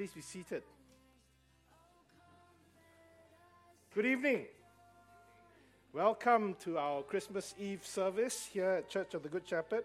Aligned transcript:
Please 0.00 0.12
be 0.12 0.22
seated. 0.22 0.62
Good 3.94 4.06
evening. 4.06 4.46
Welcome 5.92 6.56
to 6.64 6.78
our 6.78 7.02
Christmas 7.02 7.54
Eve 7.60 7.84
service 7.84 8.48
here 8.50 8.70
at 8.78 8.88
Church 8.88 9.12
of 9.12 9.22
the 9.22 9.28
Good 9.28 9.46
Shepherd. 9.46 9.84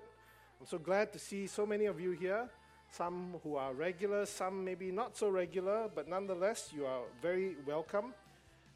I'm 0.62 0.68
so 0.68 0.78
glad 0.78 1.12
to 1.12 1.20
see 1.20 1.48
so 1.48 1.66
many 1.66 1.84
of 1.88 2.00
you 2.00 2.12
here. 2.12 2.50
Some 2.94 3.36
who 3.44 3.58
are 3.58 3.74
regular, 3.74 4.26
some 4.26 4.64
maybe 4.64 4.90
not 4.90 5.18
so 5.18 5.28
regular, 5.28 5.90
but 5.94 6.08
nonetheless, 6.08 6.72
you 6.74 6.86
are 6.86 7.02
very 7.22 7.58
welcome. 7.66 8.14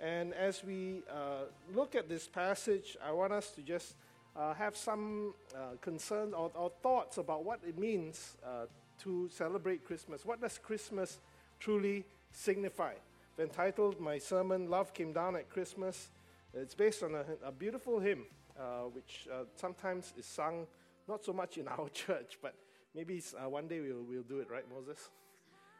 And 0.02 0.34
as 0.34 0.62
we 0.66 1.04
uh, 1.10 1.46
look 1.74 1.96
at 1.96 2.10
this 2.10 2.28
passage, 2.28 2.98
I 3.02 3.14
want 3.14 3.32
us 3.32 3.52
to 3.52 3.62
just 3.62 3.96
uh, 4.36 4.54
have 4.56 4.76
some 4.76 5.34
uh, 5.56 5.78
concerns 5.80 6.34
or, 6.34 6.52
or, 6.54 6.70
thoughts 6.84 7.18
about 7.18 7.46
what 7.46 7.62
it 7.66 7.80
means 7.80 8.36
uh, 8.46 8.66
to 9.04 9.30
celebrate 9.32 9.86
Christmas. 9.86 10.26
What 10.26 10.42
does 10.42 10.58
Christmas 10.58 11.20
truly 11.60 12.06
signify? 12.32 12.94
I've 13.38 13.44
entitled 13.44 14.00
my 14.00 14.18
sermon, 14.18 14.70
Love 14.70 14.94
Came 14.94 15.14
Down 15.14 15.36
at 15.36 15.50
Christmas. 15.50 16.10
It's 16.54 16.76
based 16.76 17.04
on 17.04 17.16
a, 17.16 17.26
a 17.46 17.52
beautiful 17.52 18.00
hymn, 18.00 18.26
uh, 18.60 18.84
which 18.92 19.28
uh, 19.32 19.44
sometimes 19.56 20.14
is 20.18 20.26
sung 20.26 20.68
not 21.08 21.26
so 21.26 21.34
much 21.34 21.58
in 21.58 21.68
our 21.78 21.90
church, 21.90 22.38
but 22.42 22.56
maybe 22.96 23.22
uh, 23.38 23.50
one 23.50 23.68
day 23.68 23.82
we'll, 23.82 24.04
we'll 24.08 24.24
do 24.24 24.40
it, 24.40 24.50
right, 24.50 24.66
Moses? 24.74 25.10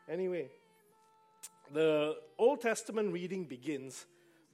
Anyway, 0.10 0.50
the 1.74 2.18
Old 2.38 2.62
Testament 2.62 3.14
reading 3.14 3.46
begins 3.46 4.06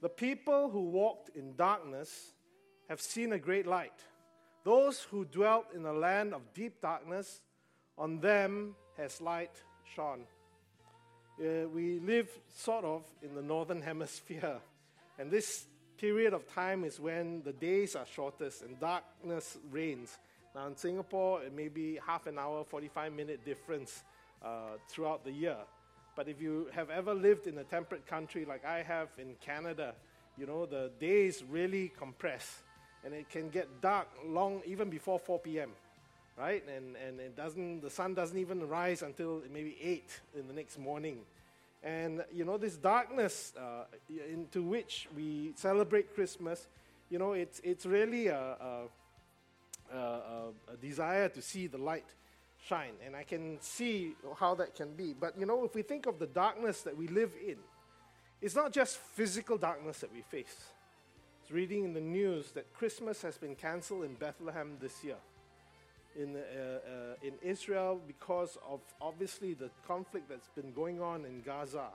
The 0.02 0.08
people 0.08 0.68
who 0.70 0.90
walked 0.90 1.30
in 1.34 1.56
darkness 1.56 2.32
have 2.88 3.00
seen 3.00 3.32
a 3.32 3.38
great 3.38 3.66
light. 3.66 4.04
Those 4.64 5.00
who 5.02 5.24
dwelt 5.24 5.66
in 5.74 5.86
a 5.86 5.92
land 5.92 6.34
of 6.34 6.42
deep 6.52 6.80
darkness, 6.80 7.40
on 7.96 8.20
them 8.20 8.74
has 8.96 9.20
light 9.20 9.62
shone. 9.94 10.24
Uh, 11.38 11.68
we 11.68 11.98
live 11.98 12.30
sort 12.56 12.82
of 12.84 13.02
in 13.22 13.34
the 13.34 13.42
northern 13.42 13.82
hemisphere, 13.82 14.56
and 15.18 15.30
this 15.30 15.66
period 15.98 16.32
of 16.32 16.50
time 16.54 16.82
is 16.82 16.98
when 16.98 17.42
the 17.42 17.52
days 17.52 17.94
are 17.94 18.06
shortest 18.06 18.62
and 18.62 18.80
darkness 18.80 19.58
reigns. 19.70 20.16
Now, 20.54 20.66
in 20.66 20.76
Singapore, 20.76 21.42
it 21.42 21.54
may 21.54 21.68
be 21.68 21.98
half 22.06 22.26
an 22.26 22.38
hour, 22.38 22.64
45 22.64 23.12
minute 23.12 23.44
difference 23.44 24.02
uh, 24.42 24.78
throughout 24.88 25.24
the 25.24 25.30
year. 25.30 25.58
But 26.14 26.28
if 26.28 26.40
you 26.40 26.68
have 26.72 26.88
ever 26.88 27.12
lived 27.12 27.46
in 27.46 27.58
a 27.58 27.64
temperate 27.64 28.06
country 28.06 28.46
like 28.46 28.64
I 28.64 28.82
have 28.82 29.08
in 29.18 29.34
Canada, 29.44 29.94
you 30.38 30.46
know, 30.46 30.64
the 30.64 30.90
days 30.98 31.44
really 31.50 31.92
compress 31.98 32.62
and 33.04 33.12
it 33.12 33.28
can 33.28 33.50
get 33.50 33.82
dark 33.82 34.08
long 34.24 34.62
even 34.64 34.88
before 34.88 35.18
4 35.18 35.38
p.m 35.40 35.70
right? 36.38 36.62
And, 36.68 36.96
and 36.96 37.20
it 37.20 37.36
doesn't 37.36 37.80
the 37.80 37.90
sun 37.90 38.14
doesn't 38.14 38.38
even 38.38 38.68
rise 38.68 39.02
until 39.02 39.42
maybe 39.52 39.76
8 39.82 40.04
in 40.38 40.48
the 40.48 40.54
next 40.54 40.78
morning. 40.78 41.20
And 41.82 42.24
you 42.32 42.44
know 42.44 42.58
this 42.58 42.76
darkness 42.76 43.52
uh, 43.58 43.84
into 44.32 44.62
which 44.62 45.08
we 45.14 45.52
celebrate 45.54 46.14
christmas 46.14 46.66
you 47.10 47.18
know 47.18 47.32
it's, 47.34 47.60
it's 47.62 47.86
really 47.86 48.26
a, 48.26 48.56
a, 49.92 49.96
a, 49.96 50.48
a 50.72 50.76
desire 50.80 51.28
to 51.28 51.42
see 51.42 51.66
the 51.66 51.78
light 51.78 52.08
shine. 52.66 52.94
And 53.04 53.14
i 53.14 53.22
can 53.22 53.58
see 53.60 54.14
how 54.38 54.54
that 54.56 54.74
can 54.74 54.94
be. 54.94 55.14
But 55.18 55.38
you 55.38 55.46
know 55.46 55.64
if 55.64 55.74
we 55.74 55.82
think 55.82 56.06
of 56.06 56.18
the 56.18 56.26
darkness 56.26 56.82
that 56.82 56.96
we 56.96 57.08
live 57.08 57.30
in 57.46 57.58
it's 58.40 58.54
not 58.54 58.72
just 58.72 58.98
physical 58.98 59.56
darkness 59.56 60.00
that 60.00 60.12
we 60.12 60.20
face. 60.20 60.56
It's 61.42 61.50
reading 61.50 61.84
in 61.84 61.94
the 61.94 62.00
news 62.00 62.50
that 62.52 62.72
Christmas 62.74 63.22
has 63.22 63.38
been 63.38 63.54
cancelled 63.54 64.04
in 64.04 64.14
Bethlehem 64.14 64.76
this 64.80 65.02
year. 65.02 65.16
In, 66.18 66.34
uh, 66.34 66.38
uh, 66.38 67.14
in 67.22 67.34
Israel, 67.42 68.00
because 68.06 68.56
of 68.66 68.80
obviously 69.02 69.52
the 69.52 69.68
conflict 69.86 70.30
that's 70.30 70.48
been 70.48 70.72
going 70.72 71.02
on 71.02 71.26
in 71.26 71.42
Gaza. 71.42 71.88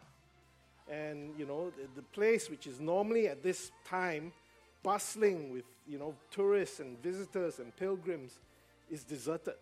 And, 0.88 1.34
you 1.40 1.48
know, 1.48 1.72
the, 1.72 1.88
the 1.96 2.08
place 2.14 2.48
which 2.48 2.68
is 2.68 2.80
normally 2.80 3.28
at 3.28 3.42
this 3.42 3.72
time 3.84 4.32
bustling 4.84 5.52
with, 5.52 5.66
you 5.88 5.98
know, 5.98 6.14
tourists 6.30 6.80
and 6.80 7.02
visitors 7.02 7.58
and 7.58 7.76
pilgrims 7.76 8.38
is 8.92 9.04
deserted. 9.04 9.56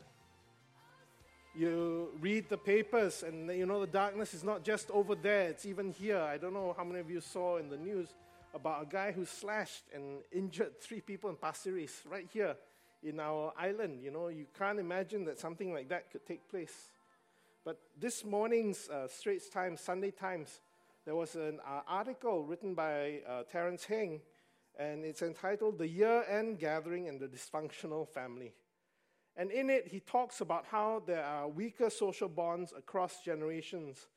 You 1.55 2.09
read 2.19 2.50
the 2.50 2.57
papers, 2.57 3.23
and 3.23 3.50
you 3.50 3.66
know 3.66 3.79
the 3.79 3.88
darkness 3.88 4.34
is 4.34 4.44
not 4.44 4.63
just 4.63 4.91
over 4.91 5.16
there, 5.16 5.50
it's 5.50 5.66
even 5.66 5.91
here. 5.91 6.19
I 6.19 6.38
don't 6.38 6.53
know 6.53 6.73
how 6.78 6.84
many 6.84 7.00
of 7.00 7.09
you 7.09 7.22
saw 7.22 7.57
in 7.57 7.69
the 7.69 7.78
news 7.78 8.09
about 8.53 8.84
a 8.84 8.85
guy 8.85 9.11
who 9.11 9.25
slashed 9.25 9.84
and 9.94 10.19
injured 10.31 10.79
three 10.79 11.01
people 11.01 11.29
in 11.29 11.35
Pasir 11.35 11.73
Ris, 11.73 12.03
right 12.09 12.28
here 12.31 12.55
in 13.03 13.19
our 13.19 13.53
island. 13.57 14.01
You 14.01 14.11
know, 14.11 14.27
you 14.27 14.45
can't 14.57 14.79
imagine 14.79 15.25
that 15.25 15.39
something 15.39 15.73
like 15.73 15.89
that 15.89 16.11
could 16.11 16.25
take 16.25 16.49
place. 16.49 16.91
But 17.65 17.79
this 17.99 18.23
morning's 18.23 18.89
uh, 18.89 19.07
Straits 19.07 19.49
Times, 19.49 19.81
Sunday 19.81 20.11
Times, 20.11 20.61
there 21.05 21.15
was 21.15 21.35
an 21.35 21.59
uh, 21.65 21.81
article 21.87 22.43
written 22.43 22.73
by 22.73 23.21
uh, 23.27 23.43
Terence 23.51 23.85
Heng, 23.85 24.21
and 24.77 25.03
it's 25.03 25.21
entitled 25.21 25.77
The 25.77 25.87
Year 25.87 26.23
End 26.29 26.59
Gathering 26.59 27.07
and 27.07 27.19
the 27.19 27.27
Dysfunctional 27.27 28.07
Family. 28.07 28.53
And 29.35 29.51
in 29.51 29.69
it, 29.69 29.87
he 29.87 29.99
talks 30.01 30.41
about 30.41 30.66
how 30.69 31.03
there 31.05 31.23
are 31.23 31.47
weaker 31.47 31.89
social 31.89 32.27
bonds 32.27 32.73
across 32.77 33.21
generations 33.21 34.07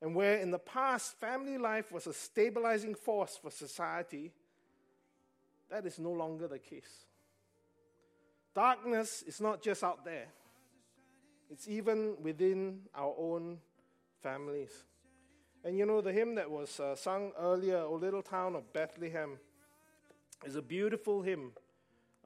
and 0.00 0.14
where 0.14 0.36
in 0.36 0.50
the 0.50 0.58
past 0.58 1.18
family 1.18 1.58
life 1.58 1.90
was 1.90 2.06
a 2.06 2.12
stabilizing 2.12 2.94
force 2.94 3.36
for 3.36 3.50
society, 3.50 4.32
that 5.70 5.84
is 5.84 5.98
no 5.98 6.12
longer 6.12 6.46
the 6.46 6.58
case. 6.58 7.06
Darkness 8.58 9.22
is 9.22 9.40
not 9.40 9.62
just 9.62 9.84
out 9.84 10.04
there, 10.04 10.26
it's 11.48 11.68
even 11.68 12.16
within 12.20 12.80
our 12.92 13.14
own 13.16 13.58
families. 14.20 14.82
And 15.62 15.78
you 15.78 15.86
know, 15.86 16.00
the 16.00 16.12
hymn 16.12 16.34
that 16.34 16.50
was 16.50 16.80
uh, 16.80 16.96
sung 16.96 17.30
earlier, 17.38 17.76
O 17.76 17.94
Little 17.94 18.20
Town 18.20 18.56
of 18.56 18.72
Bethlehem, 18.72 19.38
is 20.44 20.56
a 20.56 20.60
beautiful 20.60 21.22
hymn 21.22 21.52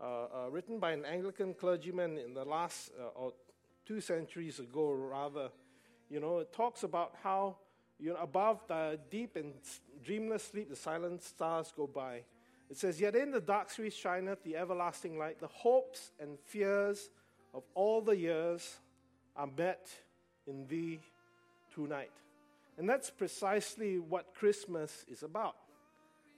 uh, 0.01 0.05
uh, 0.07 0.49
written 0.51 0.79
by 0.79 0.93
an 0.93 1.05
Anglican 1.05 1.53
clergyman 1.53 2.17
in 2.17 2.33
the 2.33 2.47
last, 2.47 2.93
uh, 2.99 3.09
or 3.09 3.35
two 3.85 4.01
centuries 4.01 4.59
ago, 4.59 4.91
rather. 4.91 5.51
You 6.09 6.21
know, 6.21 6.39
it 6.39 6.51
talks 6.51 6.83
about 6.83 7.13
how 7.23 7.59
you 8.01 8.15
know, 8.15 8.19
above 8.23 8.63
the 8.69 8.99
deep 9.11 9.37
and 9.37 9.53
dreamless 10.03 10.45
sleep, 10.45 10.71
the 10.71 10.77
silent 10.77 11.23
stars 11.23 11.75
go 11.77 11.87
by. 11.87 12.23
It 12.73 12.79
says, 12.79 12.99
Yet 12.99 13.15
in 13.15 13.31
the 13.31 13.41
dark 13.41 13.69
streets 13.69 13.95
shineth 13.95 14.43
the 14.45 14.57
everlasting 14.57 15.19
light. 15.19 15.39
The 15.39 15.47
hopes 15.49 16.11
and 16.19 16.39
fears 16.41 17.11
of 17.53 17.65
all 17.75 18.01
the 18.01 18.17
years 18.17 18.79
are 19.37 19.47
met 19.47 19.91
in 20.47 20.67
thee 20.69 21.01
tonight. 21.75 22.13
And 22.79 22.89
that's 22.89 23.11
precisely 23.11 23.99
what 23.99 24.35
Christmas 24.35 25.05
is 25.07 25.23
about. 25.23 25.57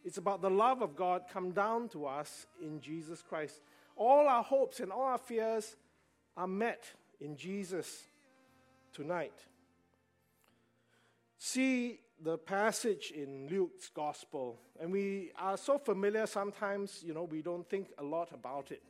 It's 0.05 0.19
about 0.19 0.43
the 0.43 0.50
love 0.50 0.83
of 0.83 0.97
God 0.97 1.22
come 1.33 1.53
down 1.53 1.89
to 1.91 2.05
us 2.05 2.49
in 2.61 2.81
Jesus 2.81 3.22
Christ. 3.22 3.61
All 3.95 4.27
our 4.27 4.43
hopes 4.43 4.81
and 4.81 4.91
all 4.91 5.05
our 5.05 5.19
fears 5.19 5.77
are 6.37 6.49
met 6.49 6.84
in 7.21 7.37
Jesus 7.37 8.03
tonight 8.93 9.34
see 11.45 12.01
the 12.22 12.38
passage 12.38 13.12
in 13.14 13.48
Luke's 13.50 13.88
gospel, 13.88 14.58
and 14.80 14.91
we 14.91 15.32
are 15.38 15.56
so 15.56 15.78
familiar 15.78 16.26
sometimes, 16.26 17.02
you 17.04 17.12
know, 17.12 17.25
we 17.25 17.42
don't 17.42 17.69
think 17.69 17.88
a 17.98 18.04
lot 18.04 18.30
about 18.32 18.70
it. 18.70 18.82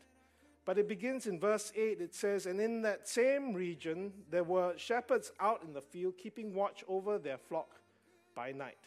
But 0.64 0.78
it 0.78 0.88
begins 0.88 1.26
in 1.26 1.38
verse 1.38 1.72
8. 1.76 2.00
It 2.00 2.14
says, 2.14 2.46
And 2.46 2.58
in 2.58 2.82
that 2.82 3.06
same 3.06 3.52
region 3.52 4.12
there 4.30 4.44
were 4.44 4.74
shepherds 4.76 5.30
out 5.38 5.62
in 5.62 5.74
the 5.74 5.82
field, 5.82 6.14
keeping 6.16 6.54
watch 6.54 6.82
over 6.88 7.18
their 7.18 7.36
flock 7.36 7.68
by 8.34 8.52
night. 8.52 8.78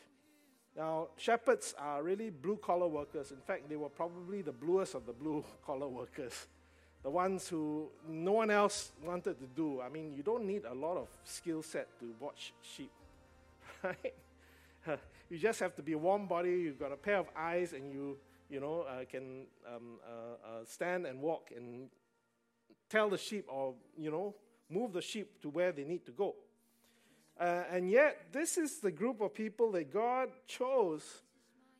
Now, 0.75 1.09
shepherds 1.17 1.75
are 1.77 2.03
really 2.03 2.29
blue 2.29 2.57
collar 2.57 2.87
workers. 2.87 3.31
In 3.31 3.41
fact, 3.41 3.69
they 3.69 3.75
were 3.75 3.89
probably 3.89 4.41
the 4.41 4.51
bluest 4.51 4.95
of 4.95 5.05
the 5.05 5.13
blue 5.13 5.43
collar 5.65 5.87
workers. 5.87 6.47
The 7.03 7.09
ones 7.09 7.47
who 7.47 7.89
no 8.07 8.33
one 8.33 8.49
else 8.49 8.91
wanted 9.03 9.39
to 9.39 9.45
do. 9.45 9.81
I 9.81 9.89
mean, 9.89 10.13
you 10.13 10.23
don't 10.23 10.45
need 10.45 10.65
a 10.65 10.73
lot 10.73 10.97
of 10.97 11.07
skill 11.23 11.61
set 11.61 11.87
to 11.99 12.13
watch 12.19 12.53
sheep 12.61 12.91
right? 13.83 14.13
you 15.29 15.37
just 15.37 15.59
have 15.59 15.75
to 15.75 15.81
be 15.81 15.93
a 15.93 15.97
warm 15.97 16.27
body, 16.27 16.51
you've 16.51 16.79
got 16.79 16.91
a 16.91 16.97
pair 16.97 17.17
of 17.17 17.27
eyes, 17.35 17.73
and 17.73 17.91
you, 17.91 18.17
you 18.49 18.59
know, 18.59 18.81
uh, 18.81 19.05
can 19.05 19.45
um, 19.67 19.99
uh, 20.05 20.11
uh, 20.47 20.65
stand 20.65 21.05
and 21.05 21.21
walk 21.21 21.51
and 21.55 21.89
tell 22.89 23.09
the 23.09 23.17
sheep 23.17 23.45
or, 23.49 23.75
you 23.97 24.11
know, 24.11 24.35
move 24.69 24.93
the 24.93 25.01
sheep 25.01 25.41
to 25.41 25.49
where 25.49 25.71
they 25.71 25.83
need 25.83 26.05
to 26.05 26.11
go. 26.11 26.35
Uh, 27.39 27.63
and 27.71 27.89
yet, 27.89 28.27
this 28.31 28.57
is 28.57 28.79
the 28.79 28.91
group 28.91 29.21
of 29.21 29.33
people 29.33 29.71
that 29.71 29.93
God 29.93 30.29
chose 30.47 31.03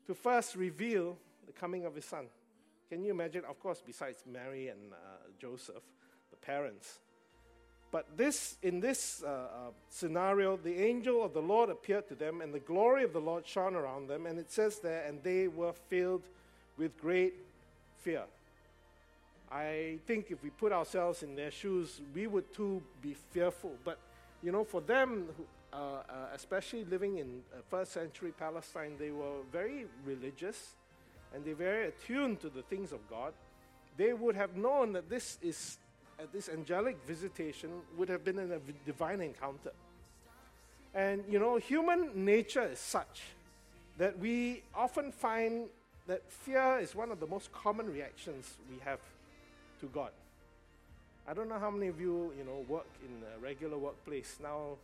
to 0.05 0.13
first 0.13 0.55
reveal 0.55 1.17
the 1.45 1.51
coming 1.51 1.85
of 1.85 1.95
his 1.95 2.05
son. 2.05 2.27
Can 2.89 3.03
you 3.03 3.11
imagine? 3.11 3.43
Of 3.49 3.59
course, 3.59 3.81
besides 3.85 4.23
Mary 4.31 4.69
and 4.69 4.93
uh, 4.93 4.95
Joseph, 5.39 5.83
the 6.29 6.37
parents. 6.37 6.99
But 7.91 8.05
this, 8.17 8.57
in 8.61 8.79
this 8.79 9.23
uh, 9.23 9.27
uh, 9.27 9.47
scenario, 9.89 10.57
the 10.57 10.83
angel 10.83 11.23
of 11.23 11.33
the 11.33 11.41
Lord 11.41 11.69
appeared 11.69 12.07
to 12.09 12.15
them, 12.15 12.41
and 12.41 12.53
the 12.53 12.59
glory 12.59 13.03
of 13.03 13.13
the 13.13 13.21
Lord 13.21 13.47
shone 13.47 13.75
around 13.75 14.07
them. 14.07 14.25
And 14.25 14.37
it 14.37 14.51
says 14.51 14.79
there, 14.79 15.05
and 15.07 15.23
they 15.23 15.47
were 15.47 15.73
filled 15.89 16.23
with 16.77 16.99
great 16.99 17.33
fear. 17.99 18.23
I 19.49 19.99
think 20.05 20.31
if 20.31 20.43
we 20.43 20.49
put 20.49 20.73
ourselves 20.73 21.23
in 21.23 21.35
their 21.35 21.51
shoes, 21.51 22.01
we 22.13 22.27
would 22.27 22.53
too 22.53 22.83
be 23.01 23.15
fearful. 23.31 23.71
But, 23.85 23.97
you 24.43 24.51
know, 24.51 24.65
for 24.65 24.81
them, 24.81 25.29
uh, 25.71 25.75
uh, 25.75 26.01
especially 26.33 26.83
living 26.85 27.17
in 27.17 27.41
uh, 27.53 27.61
first 27.69 27.93
century 27.93 28.33
Palestine, 28.37 28.95
they 28.99 29.11
were 29.11 29.43
very 29.51 29.85
religious 30.05 30.75
and 31.33 31.45
they 31.45 31.51
were 31.51 31.57
very 31.57 31.87
attuned 31.87 32.41
to 32.41 32.49
the 32.49 32.61
things 32.63 32.91
of 32.91 32.99
God. 33.09 33.33
They 33.95 34.13
would 34.13 34.35
have 34.35 34.55
known 34.55 34.93
that 34.93 35.09
this 35.09 35.37
is 35.41 35.77
uh, 36.19 36.23
this 36.33 36.49
angelic 36.49 36.97
visitation 37.05 37.69
would 37.97 38.09
have 38.09 38.23
been 38.23 38.39
a 38.39 38.59
divine 38.85 39.21
encounter. 39.21 39.71
And 40.93 41.23
you 41.29 41.39
know, 41.39 41.57
human 41.57 42.25
nature 42.25 42.63
is 42.63 42.79
such 42.79 43.21
that 43.97 44.17
we 44.17 44.63
often 44.75 45.11
find 45.11 45.69
that 46.07 46.23
fear 46.31 46.79
is 46.79 46.95
one 46.95 47.11
of 47.11 47.19
the 47.19 47.27
most 47.27 47.51
common 47.51 47.91
reactions 47.91 48.55
we 48.69 48.77
have 48.83 48.99
to 49.81 49.87
God. 49.87 50.11
I 51.27 51.33
don't 51.33 51.49
know 51.49 51.59
how 51.59 51.69
many 51.69 51.87
of 51.87 51.99
you, 51.99 52.31
you 52.37 52.45
know, 52.45 52.65
work 52.69 52.87
in 53.03 53.21
a 53.35 53.39
regular 53.39 53.77
workplace. 53.77 54.37
Now, 54.41 54.77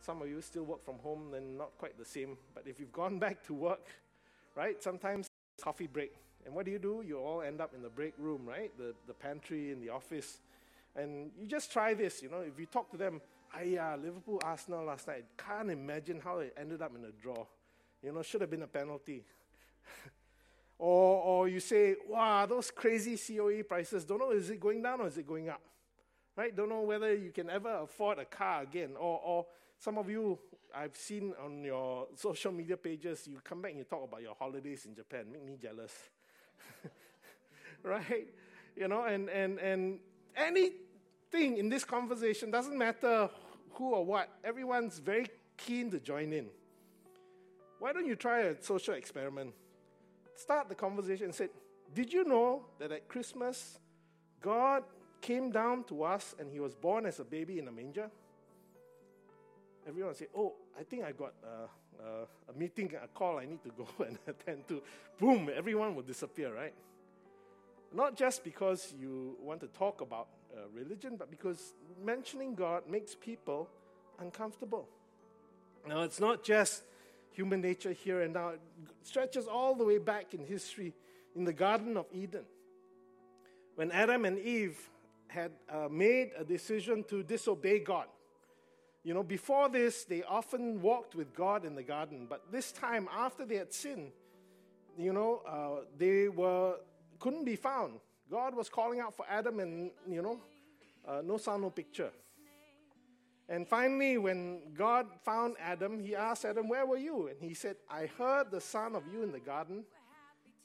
some 0.00 0.22
of 0.22 0.28
you 0.28 0.40
still 0.40 0.64
work 0.64 0.84
from 0.84 0.98
home, 1.02 1.28
then 1.32 1.58
not 1.58 1.70
quite 1.78 1.98
the 1.98 2.04
same. 2.04 2.38
But 2.54 2.64
if 2.66 2.80
you've 2.80 2.92
gone 2.92 3.18
back 3.26 3.44
to 3.46 3.54
work, 3.54 3.86
right, 4.56 4.82
sometimes 4.82 5.26
coffee 5.60 5.86
break. 5.86 6.14
And 6.44 6.54
what 6.54 6.64
do 6.64 6.72
you 6.72 6.78
do? 6.78 7.04
You 7.06 7.18
all 7.18 7.42
end 7.42 7.60
up 7.60 7.72
in 7.74 7.82
the 7.82 7.88
break 7.88 8.14
room, 8.18 8.42
right? 8.46 8.76
The, 8.78 8.94
the 9.06 9.12
pantry 9.12 9.70
in 9.70 9.80
the 9.80 9.90
office. 9.90 10.38
And 10.94 11.30
you 11.38 11.46
just 11.46 11.72
try 11.72 11.94
this, 11.94 12.22
you 12.22 12.30
know, 12.30 12.40
if 12.40 12.58
you 12.58 12.66
talk 12.66 12.90
to 12.90 12.96
them, 12.96 13.20
ah, 13.54 13.60
yeah, 13.60 13.96
Liverpool 13.96 14.40
Arsenal 14.44 14.84
last 14.84 15.06
night, 15.06 15.24
can't 15.36 15.70
imagine 15.70 16.20
how 16.22 16.38
it 16.38 16.54
ended 16.58 16.82
up 16.82 16.92
in 16.96 17.04
a 17.04 17.12
draw. 17.12 17.46
You 18.02 18.12
know, 18.12 18.22
should 18.22 18.40
have 18.40 18.50
been 18.50 18.62
a 18.62 18.66
penalty. 18.66 19.24
or, 20.78 21.22
or 21.22 21.48
you 21.48 21.60
say, 21.60 21.96
wow, 22.08 22.44
those 22.46 22.70
crazy 22.70 23.16
COE 23.16 23.62
prices, 23.62 24.04
don't 24.04 24.18
know, 24.18 24.32
is 24.32 24.50
it 24.50 24.60
going 24.60 24.82
down 24.82 25.00
or 25.00 25.06
is 25.06 25.16
it 25.16 25.26
going 25.26 25.48
up? 25.48 25.62
right? 26.36 26.54
Don't 26.54 26.68
know 26.68 26.82
whether 26.82 27.14
you 27.14 27.30
can 27.30 27.50
ever 27.50 27.82
afford 27.82 28.18
a 28.18 28.24
car 28.24 28.62
again. 28.62 28.90
Or, 28.98 29.20
or 29.24 29.46
some 29.78 29.98
of 29.98 30.08
you, 30.08 30.38
I've 30.74 30.96
seen 30.96 31.34
on 31.42 31.62
your 31.64 32.06
social 32.14 32.52
media 32.52 32.76
pages, 32.76 33.26
you 33.26 33.40
come 33.42 33.62
back 33.62 33.72
and 33.72 33.78
you 33.78 33.84
talk 33.84 34.04
about 34.04 34.22
your 34.22 34.34
holidays 34.38 34.86
in 34.86 34.94
Japan. 34.94 35.26
Make 35.30 35.44
me 35.44 35.56
jealous. 35.60 35.92
right? 37.82 38.28
You 38.76 38.88
know, 38.88 39.04
and, 39.04 39.28
and, 39.28 39.58
and 39.58 39.98
anything 40.36 41.58
in 41.58 41.68
this 41.68 41.84
conversation, 41.84 42.50
doesn't 42.50 42.76
matter 42.76 43.28
who 43.74 43.94
or 43.94 44.04
what, 44.04 44.28
everyone's 44.44 44.98
very 44.98 45.26
keen 45.56 45.90
to 45.90 46.00
join 46.00 46.32
in. 46.32 46.46
Why 47.78 47.92
don't 47.92 48.06
you 48.06 48.16
try 48.16 48.40
a 48.40 48.62
social 48.62 48.94
experiment? 48.94 49.54
Start 50.36 50.68
the 50.68 50.74
conversation 50.74 51.26
and 51.26 51.34
say, 51.34 51.48
Did 51.94 52.12
you 52.12 52.24
know 52.24 52.66
that 52.78 52.92
at 52.92 53.08
Christmas, 53.08 53.78
God 54.40 54.84
came 55.20 55.50
down 55.50 55.84
to 55.84 56.02
us 56.02 56.34
and 56.38 56.50
he 56.50 56.60
was 56.60 56.74
born 56.74 57.06
as 57.06 57.20
a 57.20 57.24
baby 57.24 57.58
in 57.58 57.68
a 57.68 57.72
manger, 57.72 58.10
everyone 59.86 60.14
say, 60.14 60.26
Oh, 60.36 60.54
I 60.78 60.82
think 60.82 61.04
I 61.04 61.12
got 61.12 61.34
a, 61.42 62.02
a, 62.02 62.52
a 62.54 62.58
meeting, 62.58 62.92
a 63.02 63.08
call 63.08 63.38
I 63.38 63.46
need 63.46 63.62
to 63.64 63.70
go 63.70 63.86
and 64.04 64.18
attend 64.26 64.68
to. 64.68 64.82
Boom, 65.18 65.50
everyone 65.54 65.94
will 65.94 66.02
disappear, 66.02 66.54
right? 66.54 66.74
Not 67.94 68.16
just 68.16 68.42
because 68.42 68.94
you 68.98 69.36
want 69.40 69.60
to 69.60 69.66
talk 69.68 70.00
about 70.00 70.28
uh, 70.54 70.62
religion, 70.74 71.16
but 71.16 71.30
because 71.30 71.74
mentioning 72.02 72.54
God 72.54 72.88
makes 72.88 73.14
people 73.14 73.68
uncomfortable. 74.18 74.88
Now, 75.86 76.02
it's 76.02 76.20
not 76.20 76.42
just 76.42 76.82
human 77.32 77.60
nature 77.60 77.92
here 77.92 78.22
and 78.22 78.34
now, 78.34 78.50
it 78.50 78.60
stretches 79.02 79.46
all 79.46 79.74
the 79.74 79.84
way 79.84 79.98
back 79.98 80.34
in 80.34 80.44
history 80.44 80.94
in 81.34 81.44
the 81.44 81.52
Garden 81.52 81.96
of 81.96 82.06
Eden. 82.12 82.44
When 83.74 83.90
Adam 83.90 84.24
and 84.24 84.38
Eve 84.38 84.78
had 85.32 85.50
uh, 85.70 85.88
made 85.90 86.30
a 86.38 86.44
decision 86.44 87.04
to 87.04 87.22
disobey 87.22 87.78
God. 87.78 88.06
You 89.02 89.14
know, 89.14 89.22
before 89.22 89.68
this, 89.68 90.04
they 90.04 90.22
often 90.22 90.80
walked 90.80 91.14
with 91.14 91.34
God 91.34 91.64
in 91.64 91.74
the 91.74 91.82
garden, 91.82 92.26
but 92.28 92.52
this 92.52 92.70
time, 92.70 93.08
after 93.10 93.44
they 93.44 93.56
had 93.56 93.72
sinned, 93.72 94.12
you 94.98 95.12
know, 95.12 95.40
uh, 95.48 95.84
they 95.98 96.28
were 96.28 96.76
couldn't 97.22 97.44
be 97.44 97.54
found. 97.54 98.00
God 98.28 98.54
was 98.54 98.68
calling 98.68 98.98
out 98.98 99.14
for 99.14 99.24
Adam, 99.30 99.60
and 99.60 99.92
you 100.08 100.22
know, 100.22 100.40
uh, 101.06 101.22
no 101.24 101.36
sound, 101.36 101.62
no 101.62 101.70
picture. 101.70 102.10
And 103.48 103.66
finally, 103.68 104.18
when 104.18 104.74
God 104.74 105.06
found 105.24 105.54
Adam, 105.60 106.00
he 106.00 106.16
asked 106.16 106.44
Adam, 106.44 106.68
Where 106.68 106.84
were 106.84 106.96
you? 106.96 107.28
And 107.28 107.36
he 107.40 107.54
said, 107.54 107.76
I 107.88 108.06
heard 108.18 108.50
the 108.50 108.60
sound 108.60 108.96
of 108.96 109.04
you 109.12 109.22
in 109.22 109.30
the 109.30 109.38
garden, 109.38 109.84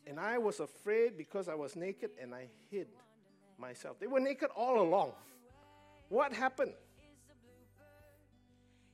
and 0.08 0.20
I 0.20 0.40
was 0.40 0.60
afraid 0.60 1.16
because 1.16 1.48
I 1.48 1.54
was 1.54 1.76
naked 1.76 2.12
and 2.20 2.34
I 2.34 2.48
hid 2.72 2.88
myself. 3.60 4.00
They 4.00 4.08
were 4.08 4.20
naked 4.20 4.50
all 4.56 4.82
along. 4.82 5.12
What 6.10 6.34
happened? 6.34 6.74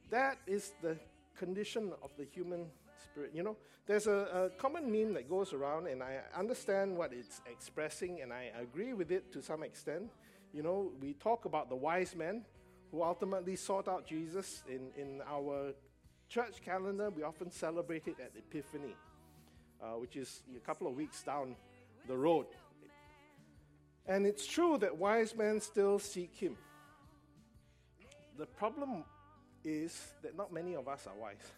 That 0.09 0.37
is 0.45 0.73
the 0.81 0.97
condition 1.37 1.93
of 2.01 2.11
the 2.17 2.25
human 2.25 2.65
spirit. 3.03 3.31
You 3.33 3.43
know, 3.43 3.57
there's 3.85 4.07
a, 4.07 4.49
a, 4.51 4.61
common 4.61 4.91
meme 4.91 5.13
that 5.13 5.29
goes 5.29 5.53
around, 5.53 5.87
and 5.87 6.01
I 6.01 6.19
understand 6.37 6.95
what 6.95 7.11
it's 7.13 7.41
expressing, 7.51 8.21
and 8.21 8.31
I 8.31 8.51
agree 8.59 8.93
with 8.93 9.11
it 9.11 9.31
to 9.33 9.41
some 9.41 9.63
extent. 9.63 10.09
You 10.53 10.63
know, 10.63 10.91
we 11.01 11.13
talk 11.13 11.45
about 11.45 11.69
the 11.69 11.75
wise 11.75 12.15
men 12.15 12.45
who 12.91 13.03
ultimately 13.03 13.55
sought 13.55 13.87
out 13.87 14.05
Jesus. 14.07 14.63
In, 14.69 14.91
in 14.95 15.21
our 15.27 15.73
church 16.29 16.61
calendar, 16.63 17.09
we 17.09 17.23
often 17.23 17.51
celebrate 17.51 18.07
it 18.07 18.15
at 18.19 18.31
Epiphany, 18.37 18.95
uh, 19.81 19.97
which 19.99 20.15
is 20.15 20.43
a 20.55 20.59
couple 20.59 20.87
of 20.87 20.95
weeks 20.95 21.23
down 21.23 21.55
the 22.07 22.15
road. 22.15 22.45
And 24.05 24.25
it's 24.25 24.45
true 24.45 24.77
that 24.79 24.97
wise 24.97 25.35
men 25.35 25.61
still 25.61 25.97
seek 25.97 26.35
him. 26.35 26.57
The 28.37 28.45
problem 28.45 29.03
is 29.63 30.13
that 30.21 30.35
not 30.35 30.51
many 30.51 30.75
of 30.75 30.87
us 30.87 31.07
are 31.07 31.15
wise. 31.15 31.51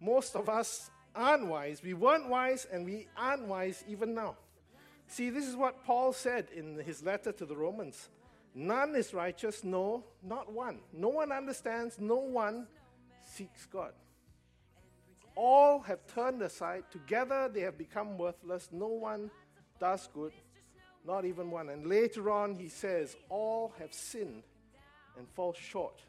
Most 0.00 0.36
of 0.36 0.48
us 0.48 0.90
aren't 1.14 1.46
wise. 1.46 1.82
We 1.82 1.94
weren't 1.94 2.28
wise 2.28 2.66
and 2.70 2.84
we 2.84 3.08
aren't 3.16 3.46
wise 3.46 3.84
even 3.88 4.14
now. 4.14 4.36
See, 5.08 5.30
this 5.30 5.46
is 5.46 5.56
what 5.56 5.84
Paul 5.84 6.12
said 6.12 6.48
in 6.54 6.78
his 6.80 7.02
letter 7.02 7.32
to 7.32 7.46
the 7.46 7.56
Romans 7.56 8.08
None 8.58 8.94
is 8.94 9.12
righteous, 9.12 9.62
no, 9.64 10.02
not 10.22 10.50
one. 10.50 10.78
No 10.90 11.08
one 11.08 11.30
understands, 11.30 11.98
no 12.00 12.16
one 12.16 12.66
seeks 13.22 13.66
God. 13.66 13.92
All 15.34 15.80
have 15.80 15.98
turned 16.06 16.40
aside. 16.40 16.84
Together 16.90 17.50
they 17.52 17.60
have 17.60 17.76
become 17.76 18.16
worthless. 18.16 18.70
No 18.72 18.86
one 18.86 19.30
does 19.78 20.08
good, 20.14 20.32
not 21.06 21.26
even 21.26 21.50
one. 21.50 21.68
And 21.68 21.86
later 21.86 22.30
on, 22.30 22.54
he 22.54 22.68
says, 22.68 23.14
All 23.28 23.74
have 23.78 23.92
sinned 23.92 24.42
and 25.18 25.28
fall 25.28 25.52
short 25.52 26.00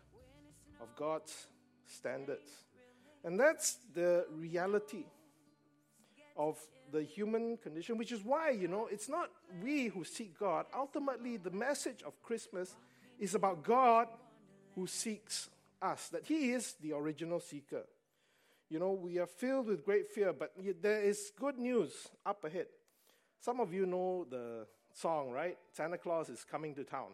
of 0.81 0.87
God's 0.95 1.47
standards. 1.85 2.49
And 3.27 3.37
that's 3.37 3.79
the 3.93 4.25
reality 4.31 5.03
of 6.37 6.57
the 6.93 7.03
human 7.03 7.57
condition, 7.57 7.97
which 7.97 8.13
is 8.13 8.23
why, 8.23 8.51
you 8.51 8.69
know, 8.69 8.87
it's 8.89 9.09
not 9.09 9.29
we 9.61 9.87
who 9.87 10.05
seek 10.05 10.39
God. 10.39 10.65
Ultimately, 10.73 11.35
the 11.35 11.51
message 11.51 12.03
of 12.03 12.23
Christmas 12.23 12.77
is 13.19 13.35
about 13.35 13.63
God 13.65 14.07
who 14.75 14.87
seeks 14.87 15.49
us, 15.81 16.07
that 16.07 16.25
He 16.25 16.51
is 16.51 16.75
the 16.81 16.93
original 16.93 17.41
seeker. 17.41 17.83
You 18.69 18.79
know, 18.79 18.93
we 18.93 19.17
are 19.17 19.27
filled 19.27 19.67
with 19.67 19.83
great 19.83 20.07
fear, 20.07 20.31
but 20.31 20.53
there 20.81 21.01
is 21.01 21.33
good 21.37 21.57
news 21.57 22.07
up 22.25 22.45
ahead. 22.45 22.67
Some 23.41 23.59
of 23.59 23.73
you 23.73 23.85
know 23.85 24.25
the 24.29 24.67
song, 24.93 25.31
right? 25.31 25.57
Santa 25.73 25.97
Claus 25.97 26.29
is 26.29 26.45
coming 26.49 26.73
to 26.75 26.85
town. 26.85 27.09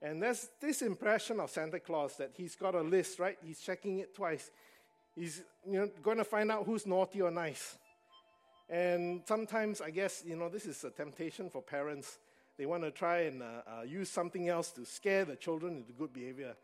And 0.00 0.22
there's 0.22 0.48
this 0.62 0.80
impression 0.80 1.40
of 1.40 1.50
Santa 1.50 1.80
Claus 1.80 2.16
that 2.16 2.30
he's 2.34 2.56
got 2.56 2.74
a 2.74 2.80
list, 2.80 3.18
right? 3.18 3.36
He's 3.44 3.60
checking 3.60 3.98
it 3.98 4.14
twice. 4.14 4.50
He's 5.16 5.42
you 5.66 5.80
know, 5.80 5.90
going 6.02 6.18
to 6.18 6.24
find 6.24 6.52
out 6.52 6.66
who's 6.66 6.86
naughty 6.86 7.22
or 7.22 7.30
nice. 7.30 7.78
And 8.68 9.22
sometimes, 9.26 9.80
I 9.80 9.90
guess, 9.90 10.22
you 10.26 10.36
know, 10.36 10.48
this 10.48 10.66
is 10.66 10.84
a 10.84 10.90
temptation 10.90 11.48
for 11.48 11.62
parents. 11.62 12.18
They 12.58 12.66
want 12.66 12.82
to 12.82 12.90
try 12.90 13.20
and 13.20 13.42
uh, 13.42 13.46
uh, 13.46 13.82
use 13.82 14.10
something 14.10 14.48
else 14.48 14.70
to 14.72 14.84
scare 14.84 15.24
the 15.24 15.36
children 15.36 15.76
into 15.76 15.92
good 15.92 16.12
behavior. 16.12 16.54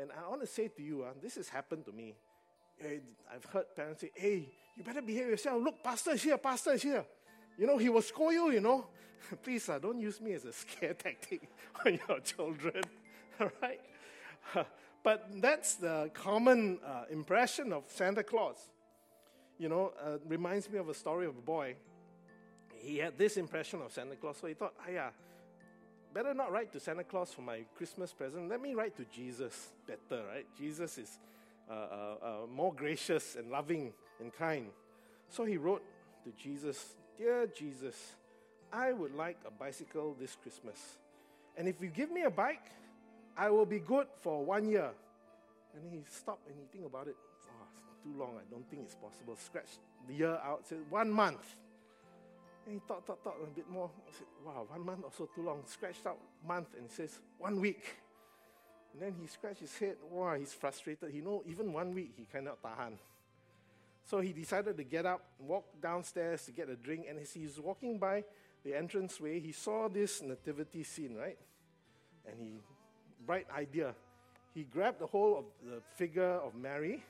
And 0.00 0.10
I 0.12 0.28
want 0.28 0.40
to 0.40 0.46
say 0.46 0.68
to 0.68 0.82
you, 0.82 1.02
uh, 1.02 1.12
this 1.22 1.36
has 1.36 1.48
happened 1.48 1.84
to 1.86 1.92
me. 1.92 2.14
I've 2.82 3.44
heard 3.44 3.66
parents 3.76 4.00
say, 4.00 4.10
hey, 4.14 4.48
you 4.74 4.82
better 4.82 5.02
behave 5.02 5.28
yourself. 5.28 5.62
Look, 5.62 5.84
pastor 5.84 6.12
is 6.12 6.22
here, 6.22 6.38
pastor 6.38 6.72
is 6.72 6.82
here. 6.82 7.04
You 7.58 7.66
know, 7.66 7.76
he 7.76 7.90
will 7.90 8.02
scold 8.02 8.32
you, 8.32 8.50
you 8.50 8.60
know. 8.60 8.86
Please, 9.42 9.68
uh, 9.68 9.78
don't 9.78 10.00
use 10.00 10.20
me 10.20 10.32
as 10.32 10.46
a 10.46 10.52
scare 10.52 10.94
tactic 10.98 11.42
on 11.86 11.98
your 12.08 12.20
children. 12.20 12.82
All 13.38 13.50
right? 13.60 13.80
But 15.02 15.28
that's 15.40 15.76
the 15.76 16.10
common 16.12 16.78
uh, 16.84 17.04
impression 17.10 17.72
of 17.72 17.84
Santa 17.88 18.22
Claus. 18.22 18.56
You 19.58 19.68
know, 19.68 19.92
uh, 20.02 20.18
reminds 20.26 20.70
me 20.70 20.78
of 20.78 20.88
a 20.88 20.94
story 20.94 21.26
of 21.26 21.36
a 21.36 21.40
boy. 21.40 21.76
He 22.76 22.98
had 22.98 23.18
this 23.18 23.36
impression 23.36 23.82
of 23.82 23.92
Santa 23.92 24.16
Claus, 24.16 24.38
so 24.40 24.46
he 24.46 24.54
thought, 24.54 24.74
ah, 24.80 24.90
yeah, 24.90 25.10
better 26.14 26.32
not 26.32 26.50
write 26.50 26.72
to 26.72 26.80
Santa 26.80 27.04
Claus 27.04 27.32
for 27.32 27.42
my 27.42 27.60
Christmas 27.76 28.12
present. 28.12 28.48
Let 28.48 28.60
me 28.60 28.74
write 28.74 28.96
to 28.96 29.04
Jesus 29.14 29.68
better, 29.86 30.22
right? 30.26 30.46
Jesus 30.58 30.98
is 30.98 31.18
uh, 31.70 31.72
uh, 31.72 32.14
uh 32.22 32.46
more 32.52 32.72
gracious 32.72 33.36
and 33.36 33.50
loving 33.50 33.92
and 34.18 34.32
kind. 34.32 34.66
So 35.28 35.44
he 35.44 35.56
wrote 35.56 35.84
to 36.24 36.32
Jesus 36.32 36.94
Dear 37.18 37.46
Jesus, 37.46 37.96
I 38.72 38.92
would 38.92 39.14
like 39.14 39.36
a 39.46 39.50
bicycle 39.50 40.16
this 40.18 40.36
Christmas. 40.42 40.78
And 41.56 41.68
if 41.68 41.80
you 41.82 41.88
give 41.88 42.10
me 42.10 42.22
a 42.22 42.30
bike, 42.30 42.64
I 43.36 43.50
will 43.50 43.66
be 43.66 43.78
good 43.78 44.06
for 44.20 44.44
one 44.44 44.68
year. 44.68 44.90
And 45.74 45.82
he 45.90 46.00
stopped 46.10 46.46
and 46.48 46.56
he 46.58 46.66
think 46.72 46.86
about 46.86 47.08
it. 47.08 47.16
Oh, 47.48 47.66
too 48.02 48.18
long. 48.18 48.34
I 48.36 48.50
don't 48.50 48.68
think 48.68 48.82
it's 48.84 48.94
possible. 48.94 49.36
Scratch 49.36 49.78
the 50.08 50.14
year 50.14 50.38
out. 50.44 50.66
Said 50.66 50.78
one 50.90 51.10
month. 51.10 51.56
And 52.66 52.74
he 52.74 52.80
thought, 52.86 53.06
thought, 53.06 53.22
thought 53.24 53.36
a 53.42 53.46
bit 53.46 53.68
more. 53.70 53.90
I 54.06 54.12
said, 54.12 54.26
wow, 54.44 54.66
one 54.68 54.84
month 54.84 55.04
also 55.04 55.28
too 55.34 55.42
long. 55.42 55.62
Scratched 55.66 56.06
out 56.06 56.18
month 56.46 56.68
and 56.78 56.90
says, 56.90 57.18
one 57.38 57.60
week. 57.60 57.96
And 58.92 59.02
then 59.02 59.14
he 59.20 59.26
scratched 59.26 59.60
his 59.60 59.76
head. 59.78 59.96
Wow, 60.10 60.34
he's 60.34 60.52
frustrated. 60.52 61.10
He 61.12 61.20
know 61.20 61.42
even 61.46 61.72
one 61.72 61.94
week 61.94 62.12
he 62.16 62.26
cannot 62.30 62.62
tahan. 62.62 62.98
So 64.04 64.20
he 64.20 64.32
decided 64.32 64.76
to 64.76 64.84
get 64.84 65.06
up, 65.06 65.22
walk 65.38 65.64
downstairs 65.80 66.44
to 66.46 66.52
get 66.52 66.68
a 66.68 66.74
drink. 66.74 67.06
And 67.08 67.18
as 67.18 67.32
he's 67.32 67.60
walking 67.60 67.98
by 67.98 68.24
the 68.64 68.76
entranceway, 68.76 69.40
he 69.40 69.52
saw 69.52 69.88
this 69.88 70.20
nativity 70.20 70.82
scene, 70.82 71.14
right? 71.14 71.38
And 72.26 72.36
he, 72.40 72.54
bright 73.26 73.46
idea. 73.56 73.94
He 74.54 74.64
grabbed 74.64 74.98
the 74.98 75.06
whole 75.06 75.38
of 75.38 75.44
the 75.64 75.80
figure 75.96 76.40
of 76.44 76.54
Mary 76.54 77.02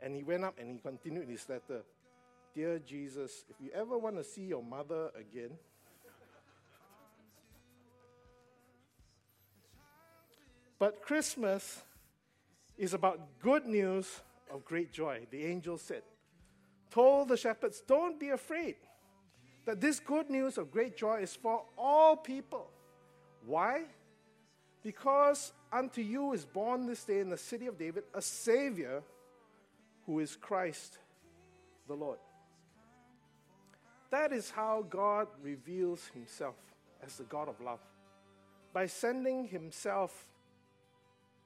and 0.00 0.16
he 0.16 0.22
went 0.22 0.44
up 0.44 0.58
and 0.58 0.68
he 0.68 0.78
continued 0.78 1.28
his 1.28 1.48
letter. 1.48 1.82
Dear 2.54 2.80
Jesus, 2.80 3.44
if 3.48 3.56
you 3.60 3.70
ever 3.72 3.96
want 3.96 4.16
to 4.16 4.24
see 4.24 4.42
your 4.42 4.62
mother 4.62 5.10
again, 5.18 5.50
but 10.78 11.00
Christmas 11.00 11.82
is 12.76 12.94
about 12.94 13.20
good 13.40 13.64
news 13.64 14.20
of 14.52 14.64
great 14.64 14.92
joy, 14.92 15.26
the 15.30 15.44
angel 15.44 15.78
said. 15.78 16.02
Told 16.90 17.28
the 17.28 17.36
shepherds, 17.36 17.82
Don't 17.86 18.20
be 18.20 18.30
afraid, 18.30 18.76
that 19.64 19.80
this 19.80 19.98
good 19.98 20.28
news 20.28 20.58
of 20.58 20.70
great 20.70 20.96
joy 20.96 21.20
is 21.20 21.34
for 21.34 21.64
all 21.78 22.16
people. 22.16 22.68
Why? 23.46 23.84
Because 24.82 25.52
unto 25.72 26.00
you 26.00 26.32
is 26.32 26.44
born 26.44 26.86
this 26.86 27.04
day 27.04 27.20
in 27.20 27.30
the 27.30 27.38
city 27.38 27.66
of 27.66 27.78
David 27.78 28.04
a 28.14 28.22
Savior 28.22 29.02
who 30.06 30.18
is 30.18 30.36
Christ 30.36 30.98
the 31.86 31.94
Lord. 31.94 32.18
That 34.10 34.32
is 34.32 34.50
how 34.50 34.84
God 34.88 35.28
reveals 35.42 36.10
himself 36.12 36.56
as 37.04 37.16
the 37.16 37.24
God 37.24 37.48
of 37.48 37.60
love 37.60 37.80
by 38.72 38.86
sending 38.86 39.46
himself 39.48 40.26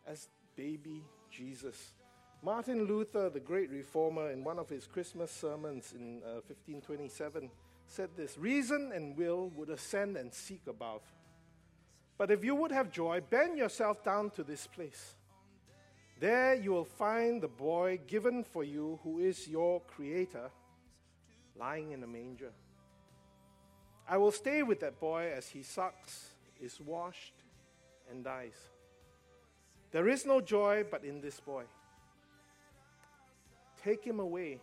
as 0.07 0.29
baby 0.57 1.03
Jesus. 1.31 1.93
Martin 2.43 2.85
Luther, 2.85 3.31
the 3.31 3.41
great 3.41 3.71
reformer, 3.71 4.31
in 4.31 4.45
one 4.45 4.59
of 4.59 4.69
his 4.69 4.87
Christmas 4.87 5.31
sermons 5.31 5.95
in 5.97 6.23
uh, 6.23 6.43
1527, 6.47 7.51
said 7.87 8.11
this 8.17 8.39
Reason 8.39 8.93
and 8.95 9.17
will 9.17 9.51
would 9.57 9.71
ascend 9.71 10.17
and 10.17 10.33
seek 10.33 10.63
above. 10.69 11.03
But 12.19 12.31
if 12.31 12.45
you 12.45 12.55
would 12.55 12.73
have 12.73 12.91
joy, 12.91 13.21
bend 13.29 13.59
yourself 13.59 14.03
down 14.03 14.31
to 14.31 14.43
this 14.43 14.67
place. 14.67 15.15
There 16.19 16.55
you 16.55 16.73
will 16.73 16.87
find 16.87 17.43
the 17.43 17.49
boy 17.49 18.01
given 18.07 18.43
for 18.43 18.65
you, 18.65 18.99
who 19.03 19.19
is 19.19 19.47
your 19.47 19.83
creator, 19.83 20.51
lying 21.59 21.93
in 21.93 22.03
a 22.03 22.07
manger. 22.07 22.53
I 24.09 24.17
will 24.17 24.31
stay 24.31 24.63
with 24.63 24.81
that 24.81 24.99
boy 24.99 25.31
as 25.37 25.49
he 25.49 25.63
sucks, 25.63 26.31
is 26.61 26.81
washed, 26.81 27.35
and 28.11 28.25
dies. 28.25 28.57
There 29.91 30.09
is 30.09 30.25
no 30.25 30.41
joy 30.41 30.85
but 30.91 31.05
in 31.05 31.21
this 31.21 31.39
boy. 31.41 31.65
Take 33.83 34.03
him 34.03 34.21
away, 34.21 34.61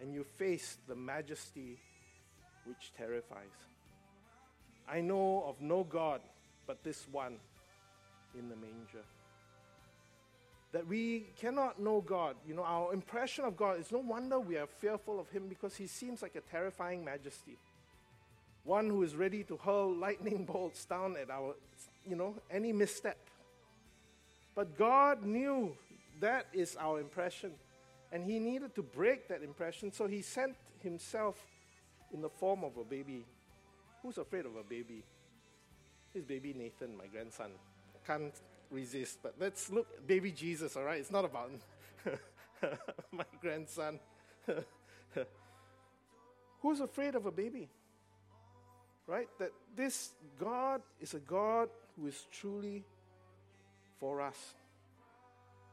and 0.00 0.14
you 0.14 0.24
face 0.24 0.78
the 0.88 0.94
majesty 0.94 1.78
which 2.64 2.92
terrifies. 2.96 3.52
I 4.88 5.00
know 5.02 5.44
of 5.46 5.60
no 5.60 5.84
God 5.84 6.20
but 6.66 6.82
this 6.82 7.06
one 7.10 7.36
in 8.38 8.48
the 8.48 8.56
manger 8.56 9.04
that 10.74 10.88
we 10.88 11.26
cannot 11.40 11.80
know 11.80 12.00
God. 12.00 12.34
You 12.46 12.54
know, 12.54 12.64
our 12.64 12.92
impression 12.92 13.44
of 13.44 13.56
God, 13.56 13.78
it's 13.78 13.92
no 13.92 14.00
wonder 14.00 14.40
we 14.40 14.56
are 14.56 14.66
fearful 14.66 15.20
of 15.20 15.30
Him 15.30 15.46
because 15.48 15.76
He 15.76 15.86
seems 15.86 16.20
like 16.20 16.34
a 16.34 16.40
terrifying 16.40 17.04
majesty. 17.04 17.56
One 18.64 18.90
who 18.90 19.04
is 19.04 19.14
ready 19.14 19.44
to 19.44 19.56
hurl 19.56 19.94
lightning 19.94 20.44
bolts 20.52 20.84
down 20.84 21.16
at 21.16 21.30
our, 21.30 21.54
you 22.04 22.16
know, 22.16 22.34
any 22.50 22.72
misstep. 22.72 23.16
But 24.56 24.76
God 24.76 25.22
knew 25.22 25.76
that 26.18 26.46
is 26.52 26.76
our 26.80 26.98
impression. 26.98 27.52
And 28.10 28.28
He 28.28 28.40
needed 28.40 28.74
to 28.74 28.82
break 28.82 29.28
that 29.28 29.44
impression, 29.44 29.92
so 29.92 30.08
He 30.08 30.22
sent 30.22 30.56
Himself 30.82 31.36
in 32.12 32.20
the 32.20 32.28
form 32.28 32.64
of 32.64 32.76
a 32.78 32.84
baby. 32.84 33.24
Who's 34.02 34.18
afraid 34.18 34.44
of 34.44 34.56
a 34.56 34.64
baby? 34.64 35.04
His 36.14 36.24
baby 36.24 36.54
Nathan, 36.54 36.96
my 36.96 37.06
grandson. 37.06 37.50
Can't 38.06 38.34
resist. 38.70 39.18
But 39.22 39.34
let's 39.40 39.68
look, 39.68 40.06
baby 40.06 40.30
Jesus, 40.30 40.76
all 40.76 40.84
right? 40.84 41.00
It's 41.00 41.10
not 41.10 41.24
about 41.24 41.50
my 43.12 43.24
grandson. 43.40 43.98
Who's 46.62 46.80
afraid 46.80 47.16
of 47.16 47.26
a 47.26 47.32
baby? 47.32 47.68
Right? 49.06 49.28
That 49.38 49.50
this 49.74 50.12
God 50.38 50.80
is 51.00 51.14
a 51.14 51.18
God 51.18 51.68
who 51.96 52.06
is 52.06 52.26
truly 52.30 52.84
for 53.98 54.20
us. 54.20 54.54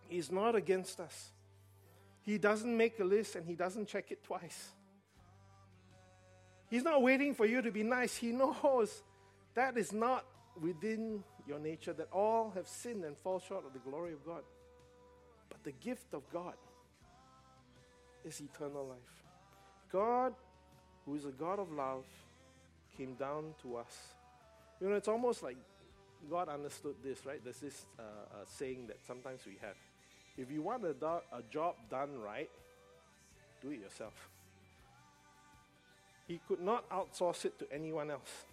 He's 0.09 0.31
not 0.31 0.55
against 0.55 0.99
us. 0.99 1.31
He 2.23 2.37
doesn't 2.37 2.75
make 2.75 2.99
a 2.99 3.03
list 3.03 3.35
and 3.35 3.45
he 3.45 3.55
doesn't 3.55 3.87
check 3.87 4.11
it 4.11 4.23
twice. 4.23 4.71
He's 6.69 6.83
not 6.83 7.01
waiting 7.01 7.35
for 7.35 7.45
you 7.45 7.61
to 7.61 7.71
be 7.71 7.83
nice. 7.83 8.15
He 8.15 8.31
knows 8.31 9.03
that 9.53 9.77
is 9.77 9.91
not 9.91 10.25
within 10.59 11.23
your 11.47 11.59
nature 11.59 11.93
that 11.93 12.07
all 12.11 12.51
have 12.55 12.67
sinned 12.67 13.03
and 13.03 13.17
fall 13.17 13.39
short 13.39 13.65
of 13.65 13.73
the 13.73 13.79
glory 13.79 14.13
of 14.13 14.25
God. 14.25 14.41
But 15.49 15.63
the 15.63 15.71
gift 15.71 16.13
of 16.13 16.23
God 16.31 16.55
is 18.23 18.41
eternal 18.41 18.87
life. 18.87 18.97
God, 19.91 20.33
who 21.05 21.15
is 21.15 21.25
a 21.25 21.31
God 21.31 21.59
of 21.59 21.71
love, 21.71 22.05
came 22.97 23.15
down 23.15 23.53
to 23.61 23.77
us. 23.77 24.13
You 24.79 24.89
know, 24.89 24.95
it's 24.95 25.07
almost 25.07 25.43
like 25.43 25.57
God 26.29 26.49
understood 26.49 26.95
this, 27.03 27.25
right? 27.25 27.43
There's 27.43 27.59
this 27.59 27.85
uh, 27.97 28.01
uh, 28.01 28.35
saying 28.45 28.87
that 28.87 28.97
sometimes 29.05 29.41
we 29.45 29.57
have. 29.61 29.75
If 30.37 30.51
you 30.51 30.61
want 30.61 30.85
a, 30.85 30.93
do- 30.93 31.05
a 31.05 31.41
job 31.51 31.75
done 31.89 32.19
right, 32.19 32.49
do 33.61 33.71
it 33.71 33.79
yourself. 33.79 34.29
He 36.27 36.39
could 36.47 36.61
not 36.61 36.89
outsource 36.89 37.45
it 37.45 37.59
to 37.59 37.65
anyone 37.73 38.09
else. 38.09 38.45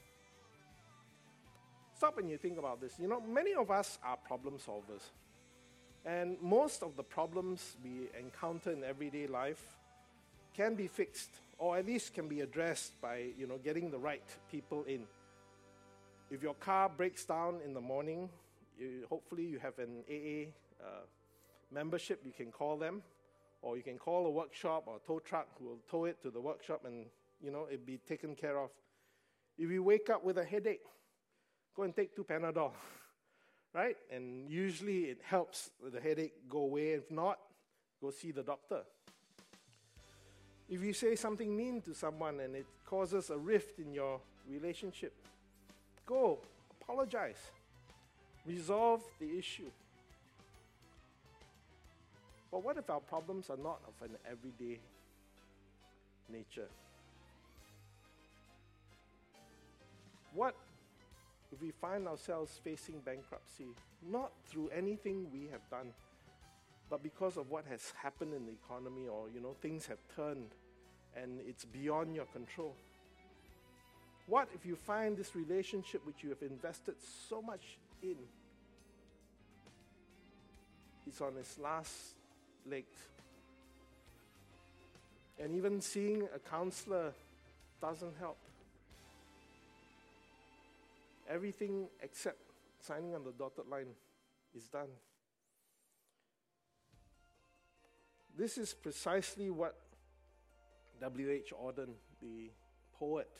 Stop 1.98 2.18
and 2.18 2.30
you 2.30 2.38
think 2.38 2.60
about 2.60 2.80
this. 2.80 2.92
You 3.00 3.08
know, 3.08 3.20
many 3.20 3.54
of 3.54 3.72
us 3.72 3.98
are 4.04 4.16
problem 4.16 4.54
solvers. 4.54 5.02
And 6.06 6.36
most 6.40 6.84
of 6.84 6.94
the 6.96 7.02
problems 7.02 7.76
we 7.82 8.08
encounter 8.16 8.70
in 8.70 8.84
everyday 8.84 9.26
life 9.26 9.76
can 10.56 10.76
be 10.76 10.86
fixed 10.86 11.40
or 11.58 11.76
at 11.76 11.86
least 11.86 12.14
can 12.14 12.28
be 12.28 12.42
addressed 12.42 12.92
by, 13.00 13.30
you 13.36 13.48
know, 13.48 13.58
getting 13.58 13.90
the 13.90 13.98
right 13.98 14.22
people 14.48 14.84
in. 14.84 15.08
If 16.30 16.40
your 16.40 16.54
car 16.54 16.88
breaks 16.88 17.24
down 17.24 17.56
in 17.66 17.74
the 17.74 17.80
morning, 17.80 18.28
you, 18.78 19.04
hopefully 19.08 19.46
you 19.46 19.58
have 19.58 19.76
an 19.80 20.04
AA 20.08 20.50
uh, 20.80 21.00
membership, 21.72 22.20
you 22.24 22.30
can 22.30 22.52
call 22.52 22.76
them, 22.76 23.02
or 23.60 23.76
you 23.76 23.82
can 23.82 23.98
call 23.98 24.24
a 24.26 24.30
workshop 24.30 24.84
or 24.86 24.98
a 25.02 25.04
tow 25.04 25.18
truck 25.18 25.48
who 25.58 25.64
will 25.64 25.80
tow 25.90 26.04
it 26.04 26.22
to 26.22 26.30
the 26.30 26.40
workshop 26.40 26.82
and, 26.84 27.06
you 27.42 27.50
know, 27.50 27.66
it 27.68 27.84
be 27.84 27.98
taken 28.08 28.36
care 28.36 28.56
of. 28.56 28.70
If 29.58 29.68
you 29.68 29.82
wake 29.82 30.08
up 30.10 30.22
with 30.22 30.38
a 30.38 30.44
headache, 30.44 30.84
go 31.78 31.84
and 31.84 31.94
take 31.94 32.14
two 32.16 32.24
Panadol, 32.24 32.72
right? 33.72 33.96
And 34.10 34.50
usually 34.50 35.04
it 35.04 35.20
helps 35.22 35.70
the 35.92 36.00
headache 36.00 36.34
go 36.50 36.58
away. 36.58 36.88
If 36.88 37.08
not, 37.08 37.38
go 38.02 38.10
see 38.10 38.32
the 38.32 38.42
doctor. 38.42 38.80
If 40.68 40.82
you 40.82 40.92
say 40.92 41.14
something 41.14 41.56
mean 41.56 41.80
to 41.82 41.94
someone 41.94 42.40
and 42.40 42.56
it 42.56 42.66
causes 42.84 43.30
a 43.30 43.38
rift 43.38 43.78
in 43.78 43.94
your 43.94 44.20
relationship, 44.50 45.14
go, 46.04 46.40
apologize, 46.82 47.38
resolve 48.44 49.02
the 49.20 49.38
issue. 49.38 49.70
But 52.50 52.64
what 52.64 52.76
if 52.76 52.90
our 52.90 53.00
problems 53.00 53.50
are 53.50 53.56
not 53.56 53.78
of 53.86 54.08
an 54.08 54.16
everyday 54.28 54.80
nature? 56.28 56.68
What 60.34 60.54
if 61.52 61.62
we 61.62 61.70
find 61.70 62.06
ourselves 62.06 62.60
facing 62.62 63.00
bankruptcy, 63.00 63.68
not 64.06 64.32
through 64.46 64.68
anything 64.68 65.26
we 65.32 65.48
have 65.50 65.68
done, 65.70 65.92
but 66.90 67.02
because 67.02 67.36
of 67.36 67.50
what 67.50 67.64
has 67.66 67.92
happened 68.02 68.34
in 68.34 68.46
the 68.46 68.52
economy 68.52 69.08
or, 69.08 69.28
you 69.34 69.40
know, 69.40 69.54
things 69.60 69.86
have 69.86 69.98
turned 70.14 70.54
and 71.16 71.40
it's 71.46 71.64
beyond 71.64 72.14
your 72.14 72.26
control? 72.26 72.74
What 74.26 74.48
if 74.54 74.66
you 74.66 74.76
find 74.76 75.16
this 75.16 75.34
relationship 75.34 76.06
which 76.06 76.22
you 76.22 76.28
have 76.30 76.42
invested 76.42 76.96
so 77.28 77.40
much 77.40 77.78
in 78.02 78.16
is 81.06 81.20
on 81.20 81.36
its 81.38 81.58
last 81.58 82.14
legs? 82.66 82.98
And 85.38 85.54
even 85.54 85.80
seeing 85.80 86.28
a 86.34 86.38
counselor 86.38 87.12
doesn't 87.80 88.16
help. 88.18 88.38
Everything 91.28 91.88
except 92.00 92.38
signing 92.80 93.14
on 93.14 93.24
the 93.24 93.32
dotted 93.32 93.66
line 93.68 93.94
is 94.54 94.66
done. 94.68 94.88
This 98.36 98.56
is 98.56 98.72
precisely 98.72 99.50
what 99.50 99.76
W.H. 101.00 101.52
Auden, 101.52 101.94
the 102.22 102.50
poet, 102.98 103.30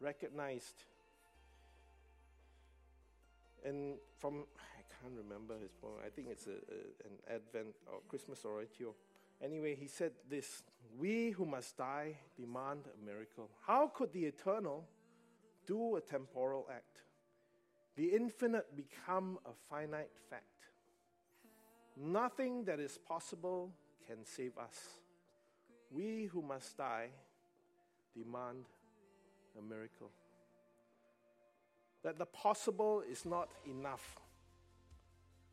recognized. 0.00 0.84
And 3.64 3.96
from, 4.18 4.44
I 4.58 4.82
can't 5.02 5.14
remember 5.16 5.54
his 5.60 5.72
poem, 5.72 5.94
I 6.04 6.08
think 6.08 6.28
it's 6.30 6.46
a, 6.46 6.50
a, 6.50 7.06
an 7.06 7.36
Advent 7.36 7.74
or 7.86 8.00
Christmas 8.08 8.44
oratio. 8.44 8.94
Anyway, 9.42 9.74
he 9.74 9.86
said 9.86 10.12
this 10.28 10.62
We 10.98 11.30
who 11.30 11.44
must 11.44 11.76
die 11.76 12.16
demand 12.38 12.84
a 12.86 13.04
miracle. 13.04 13.50
How 13.66 13.88
could 13.88 14.12
the 14.12 14.24
eternal 14.24 14.86
do 15.66 15.96
a 15.96 16.00
temporal 16.00 16.66
act? 16.70 17.02
The 18.00 18.16
infinite 18.16 18.74
become 18.74 19.38
a 19.44 19.50
finite 19.68 20.08
fact. 20.30 20.44
Nothing 21.98 22.64
that 22.64 22.80
is 22.80 22.96
possible 22.96 23.74
can 24.06 24.24
save 24.24 24.56
us. 24.56 24.74
We 25.90 26.24
who 26.32 26.40
must 26.40 26.78
die 26.78 27.08
demand 28.16 28.64
a 29.58 29.60
miracle. 29.60 30.08
That 32.02 32.16
the 32.16 32.24
possible 32.24 33.02
is 33.06 33.26
not 33.26 33.50
enough, 33.68 34.18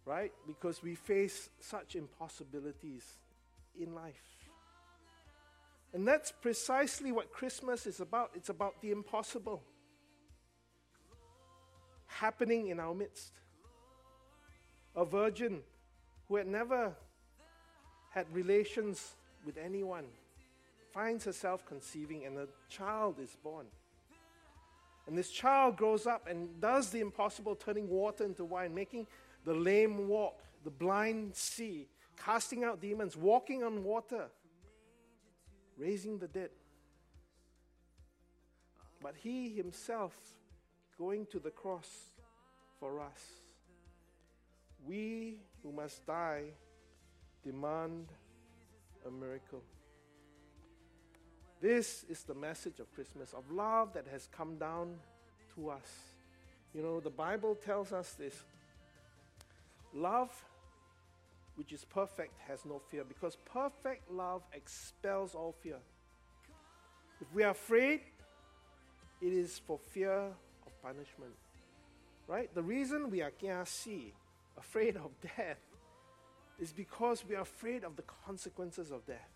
right? 0.06 0.32
Because 0.48 0.82
we 0.82 0.96
face 0.96 1.50
such 1.60 1.98
impossibilities 1.98 3.04
in 3.78 3.94
life. 3.94 4.48
And 5.94 6.08
that's 6.08 6.32
precisely 6.32 7.12
what 7.12 7.34
Christmas 7.34 7.86
is 7.86 8.00
about. 8.00 8.32
It's 8.36 8.48
about 8.48 8.82
the 8.82 8.92
impossible 8.92 9.64
happening 12.20 12.68
in 12.68 12.80
our 12.80 12.94
midst. 12.94 13.32
A 14.96 15.06
virgin 15.06 15.62
who 16.28 16.36
had 16.36 16.48
never 16.48 16.96
had 18.10 18.26
relations 18.34 19.14
with 19.46 19.58
anyone 19.58 20.06
finds 20.92 21.24
herself 21.26 21.66
conceiving, 21.66 22.26
and 22.26 22.38
a 22.38 22.48
child 22.70 23.20
is 23.22 23.36
born. 23.44 23.68
And 25.06 25.18
this 25.18 25.30
child 25.30 25.78
grows 25.78 26.08
up 26.08 26.28
and 26.28 26.60
does 26.60 26.90
the 26.90 27.00
impossible, 27.00 27.56
turning 27.56 27.88
water 27.88 28.26
into 28.26 28.44
wine, 28.44 28.74
making 28.74 29.08
the 29.46 29.54
lame 29.54 30.08
walk, 30.08 30.42
the 30.64 30.72
blind 30.72 31.36
see, 31.36 31.88
casting 32.18 32.64
out 32.64 32.82
demons, 32.82 33.16
walking 33.16 33.64
on 33.64 33.84
water, 33.84 34.26
raising 35.78 36.18
the 36.18 36.28
dead. 36.28 36.50
But 39.02 39.16
he 39.16 39.50
himself 39.50 40.18
going 40.98 41.26
to 41.28 41.40
the 41.40 41.52
cross 41.52 41.88
for 42.80 43.00
us. 43.00 43.22
We 44.86 45.40
who 45.64 45.72
must 45.72 46.06
die 46.06 46.46
demand 47.44 48.08
a 49.06 49.12
miracle. 49.12 49.62
This 51.62 52.06
is 52.10 52.24
the 52.24 52.36
message 52.36 52.80
of 52.80 52.92
Christmas, 52.94 53.34
of 53.34 53.50
love 53.52 53.94
that 53.94 54.06
has 54.12 54.28
come 54.32 54.58
down 54.58 54.96
to 55.56 55.70
us. 55.70 55.90
You 56.74 56.84
know, 56.84 57.00
the 57.00 57.10
Bible 57.10 57.56
tells 57.56 57.94
us 57.94 58.14
this 58.14 58.36
love 59.94 60.32
which 61.56 61.74
is 61.74 61.84
perfect 61.86 62.34
has 62.48 62.64
no 62.66 62.80
fear, 62.88 63.04
because 63.04 63.36
perfect 63.52 64.12
love 64.12 64.44
expels 64.54 65.34
all 65.34 65.56
fear. 65.64 65.80
If 67.20 67.34
we 67.34 67.44
are 67.44 67.50
afraid, 67.50 68.02
it 69.22 69.34
is 69.34 69.60
for 69.66 69.80
fear 69.90 70.30
punishment. 70.82 71.34
Right? 72.28 72.54
The 72.54 72.64
reason 72.64 73.10
we 73.10 73.22
are 73.22 73.32
kiasi, 73.32 74.14
afraid 74.58 74.98
of 74.98 75.12
death, 75.38 75.60
is 76.60 76.74
because 76.74 77.24
we 77.28 77.36
are 77.36 77.42
afraid 77.42 77.84
of 77.84 77.96
the 77.96 78.04
consequences 78.26 78.92
of 78.92 79.06
death. 79.06 79.30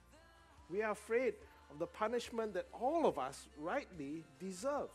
We 0.70 0.82
are 0.82 0.92
afraid 0.92 1.36
of 1.72 1.80
the 1.80 1.86
punishment 1.86 2.54
that 2.54 2.68
all 2.74 3.06
of 3.06 3.20
us 3.20 3.48
rightly 3.58 4.24
deserve. 4.40 4.90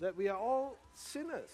That 0.00 0.16
we 0.16 0.28
are 0.28 0.38
all 0.38 0.76
sinners. 0.94 1.50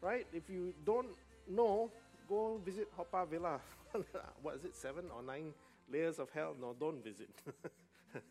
Right? 0.00 0.26
If 0.32 0.50
you 0.50 0.74
don't 0.84 1.08
know, 1.48 1.90
go 2.28 2.60
visit 2.64 2.88
Haw 2.96 3.04
Par 3.04 3.26
Villa. 3.26 3.60
what 4.42 4.56
is 4.56 4.64
it, 4.64 4.76
seven 4.76 5.06
or 5.14 5.22
nine 5.22 5.52
layers 5.90 6.18
of 6.18 6.30
hell? 6.30 6.54
No, 6.60 6.74
don't 6.78 7.02
visit. 7.02 7.30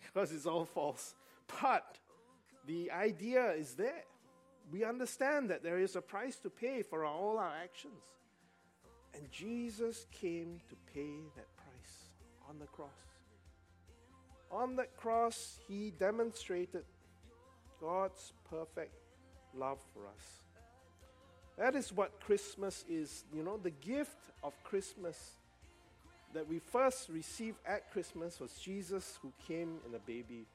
because 0.00 0.32
it's 0.32 0.46
all 0.46 0.64
false. 0.64 1.14
But 1.60 1.98
the 2.66 2.90
idea 2.90 3.52
is 3.52 3.74
there. 3.74 4.04
We 4.72 4.84
understand 4.84 5.50
that 5.50 5.62
there 5.62 5.78
is 5.78 5.96
a 5.96 6.00
price 6.00 6.36
to 6.36 6.50
pay 6.50 6.82
for 6.82 7.04
all 7.04 7.38
our 7.38 7.52
actions. 7.62 8.02
And 9.14 9.30
Jesus 9.30 10.06
came 10.10 10.60
to 10.68 10.76
pay 10.92 11.20
that 11.36 11.56
price 11.56 12.08
on 12.48 12.58
the 12.58 12.66
cross. 12.66 12.88
On 14.50 14.76
that 14.76 14.96
cross, 14.96 15.58
he 15.68 15.92
demonstrated 15.98 16.84
God's 17.80 18.32
perfect 18.48 18.94
love 19.54 19.78
for 19.92 20.06
us. 20.06 20.42
That 21.58 21.76
is 21.76 21.92
what 21.92 22.20
Christmas 22.20 22.84
is. 22.88 23.24
You 23.32 23.42
know, 23.42 23.56
the 23.56 23.70
gift 23.70 24.18
of 24.42 24.52
Christmas 24.64 25.34
that 26.32 26.48
we 26.48 26.58
first 26.58 27.08
received 27.08 27.58
at 27.66 27.92
Christmas 27.92 28.40
was 28.40 28.52
Jesus 28.54 29.18
who 29.22 29.32
came 29.46 29.78
in 29.88 29.94
a 29.94 30.00
baby. 30.00 30.46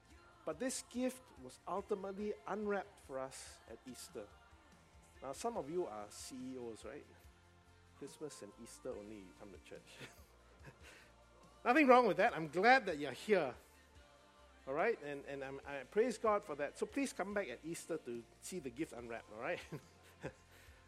But 0.50 0.60
this 0.60 0.84
gift 0.92 1.22
was 1.44 1.60
ultimately 1.68 2.34
unwrapped 2.48 3.06
for 3.06 3.20
us 3.20 3.40
at 3.70 3.78
Easter. 3.88 4.24
Now, 5.22 5.32
some 5.32 5.58
of 5.58 5.70
you 5.70 5.84
are 5.84 6.06
CEOs, 6.10 6.86
right? 6.86 7.06
Christmas 8.00 8.42
and 8.42 8.52
Easter 8.64 8.90
only 8.90 9.18
you 9.18 9.32
come 9.40 9.50
to 9.50 9.70
church. 9.70 9.88
Nothing 11.66 11.86
wrong 11.86 12.08
with 12.08 12.18
that. 12.18 12.34
I'm 12.36 12.48
glad 12.48 12.88
that 12.88 12.98
you're 12.98 13.12
here. 13.12 13.54
All 14.68 14.74
right? 14.74 14.98
And, 15.08 15.22
and 15.32 15.44
I'm, 15.44 15.60
I 15.68 15.84
praise 15.92 16.18
God 16.18 16.42
for 16.44 16.56
that. 16.56 16.80
So 16.80 16.88
please 16.88 17.14
come 17.14 17.36
back 17.36 17.48
at 17.52 17.60
Easter 17.64 18.00
to 18.04 18.24
see 18.42 18.58
the 18.58 18.72
gift 18.72 18.94
unwrapped, 18.98 19.32
all 19.38 19.44
right? 19.44 19.60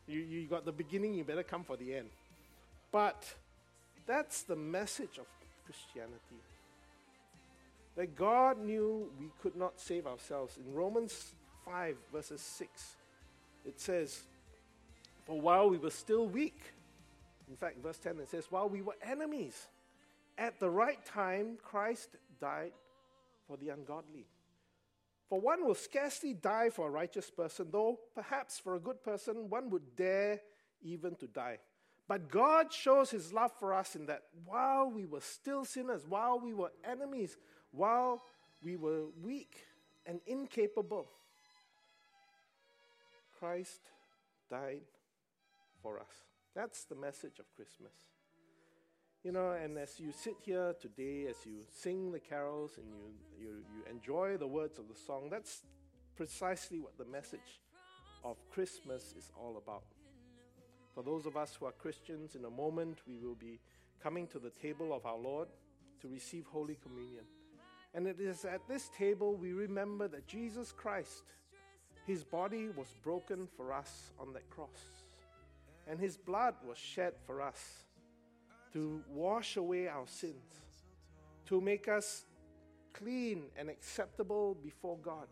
You, 0.07 0.21
you 0.21 0.47
got 0.47 0.65
the 0.65 0.71
beginning, 0.71 1.13
you 1.13 1.23
better 1.23 1.43
come 1.43 1.63
for 1.63 1.77
the 1.77 1.95
end. 1.95 2.09
But 2.91 3.31
that's 4.07 4.41
the 4.41 4.55
message 4.55 5.19
of 5.19 5.27
Christianity. 5.63 6.41
That 7.95 8.15
God 8.15 8.57
knew 8.59 9.11
we 9.19 9.27
could 9.41 9.55
not 9.55 9.79
save 9.79 10.07
ourselves. 10.07 10.57
In 10.57 10.73
Romans 10.73 11.35
5, 11.65 11.95
verses 12.11 12.41
6, 12.41 12.95
it 13.65 13.79
says, 13.79 14.21
For 15.25 15.39
while 15.39 15.69
we 15.69 15.77
were 15.77 15.89
still 15.89 16.27
weak, 16.27 16.61
in 17.49 17.57
fact, 17.57 17.83
verse 17.83 17.97
10 17.97 18.19
it 18.19 18.29
says, 18.29 18.47
While 18.49 18.69
we 18.69 18.81
were 18.81 18.95
enemies, 19.03 19.67
at 20.37 20.59
the 20.59 20.69
right 20.69 21.03
time, 21.05 21.57
Christ 21.61 22.15
died 22.39 22.71
for 23.47 23.57
the 23.57 23.69
ungodly. 23.69 24.25
For 25.29 25.39
one 25.39 25.65
will 25.65 25.75
scarcely 25.75 26.33
die 26.33 26.69
for 26.69 26.87
a 26.87 26.91
righteous 26.91 27.29
person, 27.29 27.67
though 27.71 27.99
perhaps 28.15 28.59
for 28.59 28.75
a 28.75 28.79
good 28.79 29.03
person 29.03 29.49
one 29.49 29.69
would 29.69 29.95
dare 29.95 30.41
even 30.81 31.15
to 31.15 31.27
die. 31.27 31.59
But 32.07 32.29
God 32.29 32.73
shows 32.73 33.11
his 33.11 33.31
love 33.31 33.51
for 33.57 33.73
us 33.73 33.95
in 33.95 34.07
that 34.07 34.23
while 34.45 34.89
we 34.89 35.05
were 35.05 35.21
still 35.21 35.63
sinners, 35.63 36.01
while 36.07 36.39
we 36.39 36.53
were 36.53 36.71
enemies, 36.83 37.37
while 37.71 38.21
we 38.63 38.75
were 38.75 39.05
weak 39.23 39.65
and 40.05 40.19
incapable, 40.27 41.07
Christ 43.39 43.81
died 44.49 44.81
for 45.81 45.99
us. 45.99 46.13
That's 46.55 46.83
the 46.83 46.95
message 46.95 47.39
of 47.39 47.45
Christmas. 47.55 47.93
You 49.23 49.31
know, 49.31 49.51
and 49.51 49.77
as 49.77 49.99
you 49.99 50.11
sit 50.11 50.35
here 50.43 50.73
today, 50.81 51.27
as 51.29 51.37
you 51.45 51.59
sing 51.71 52.11
the 52.11 52.19
carols 52.19 52.73
and 52.77 52.87
you, 52.87 53.13
you, 53.39 53.47
you 53.75 53.83
enjoy 53.89 54.37
the 54.37 54.47
words 54.47 54.79
of 54.79 54.87
the 54.87 54.95
song, 54.95 55.29
that's 55.29 55.61
precisely 56.15 56.79
what 56.79 56.97
the 56.97 57.05
message 57.05 57.61
of 58.23 58.37
Christmas 58.49 59.13
is 59.17 59.31
all 59.35 59.57
about. 59.63 59.83
For 60.93 61.03
those 61.03 61.25
of 61.25 61.37
us 61.37 61.55
who 61.57 61.65
are 61.65 61.71
Christians, 61.71 62.35
in 62.35 62.45
a 62.45 62.49
moment 62.49 62.99
we 63.07 63.17
will 63.17 63.35
be 63.35 63.59
coming 64.03 64.27
to 64.27 64.39
the 64.39 64.49
table 64.49 64.93
of 64.93 65.05
our 65.05 65.17
Lord 65.17 65.47
to 66.01 66.07
receive 66.07 66.45
Holy 66.51 66.77
Communion. 66.83 67.23
And 67.93 68.07
it 68.07 68.19
is 68.19 68.45
at 68.45 68.67
this 68.67 68.89
table 68.97 69.35
we 69.35 69.51
remember 69.53 70.07
that 70.07 70.27
Jesus 70.27 70.71
Christ, 70.71 71.33
his 72.07 72.23
body 72.23 72.69
was 72.69 72.95
broken 73.03 73.47
for 73.57 73.73
us 73.73 74.11
on 74.19 74.33
that 74.33 74.49
cross, 74.49 75.03
and 75.87 75.99
his 75.99 76.15
blood 76.17 76.55
was 76.67 76.77
shed 76.77 77.13
for 77.25 77.41
us 77.41 77.83
to 78.73 79.01
wash 79.09 79.57
away 79.57 79.87
our 79.87 80.07
sins, 80.07 80.35
to 81.47 81.59
make 81.59 81.89
us 81.89 82.23
clean 82.93 83.43
and 83.57 83.69
acceptable 83.69 84.55
before 84.63 84.97
God, 84.97 85.27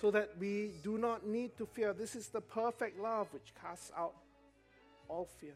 so 0.00 0.10
that 0.10 0.30
we 0.38 0.72
do 0.82 0.96
not 0.96 1.26
need 1.26 1.56
to 1.58 1.66
fear. 1.66 1.92
This 1.92 2.16
is 2.16 2.28
the 2.28 2.40
perfect 2.40 2.98
love 2.98 3.28
which 3.32 3.52
casts 3.60 3.92
out 3.96 4.14
all 5.08 5.28
fear. 5.40 5.54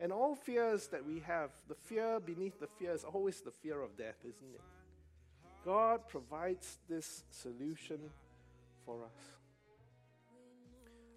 And 0.00 0.12
all 0.12 0.34
fears 0.34 0.88
that 0.88 1.04
we 1.04 1.20
have, 1.26 1.50
the 1.68 1.74
fear 1.74 2.20
beneath 2.20 2.58
the 2.58 2.68
fear 2.78 2.92
is 2.92 3.04
always 3.04 3.42
the 3.42 3.50
fear 3.50 3.82
of 3.82 3.96
death, 3.98 4.16
isn't 4.20 4.54
it? 4.54 4.62
God 5.64 6.08
provides 6.08 6.78
this 6.88 7.24
solution 7.30 7.98
for 8.86 9.04
us. 9.04 9.40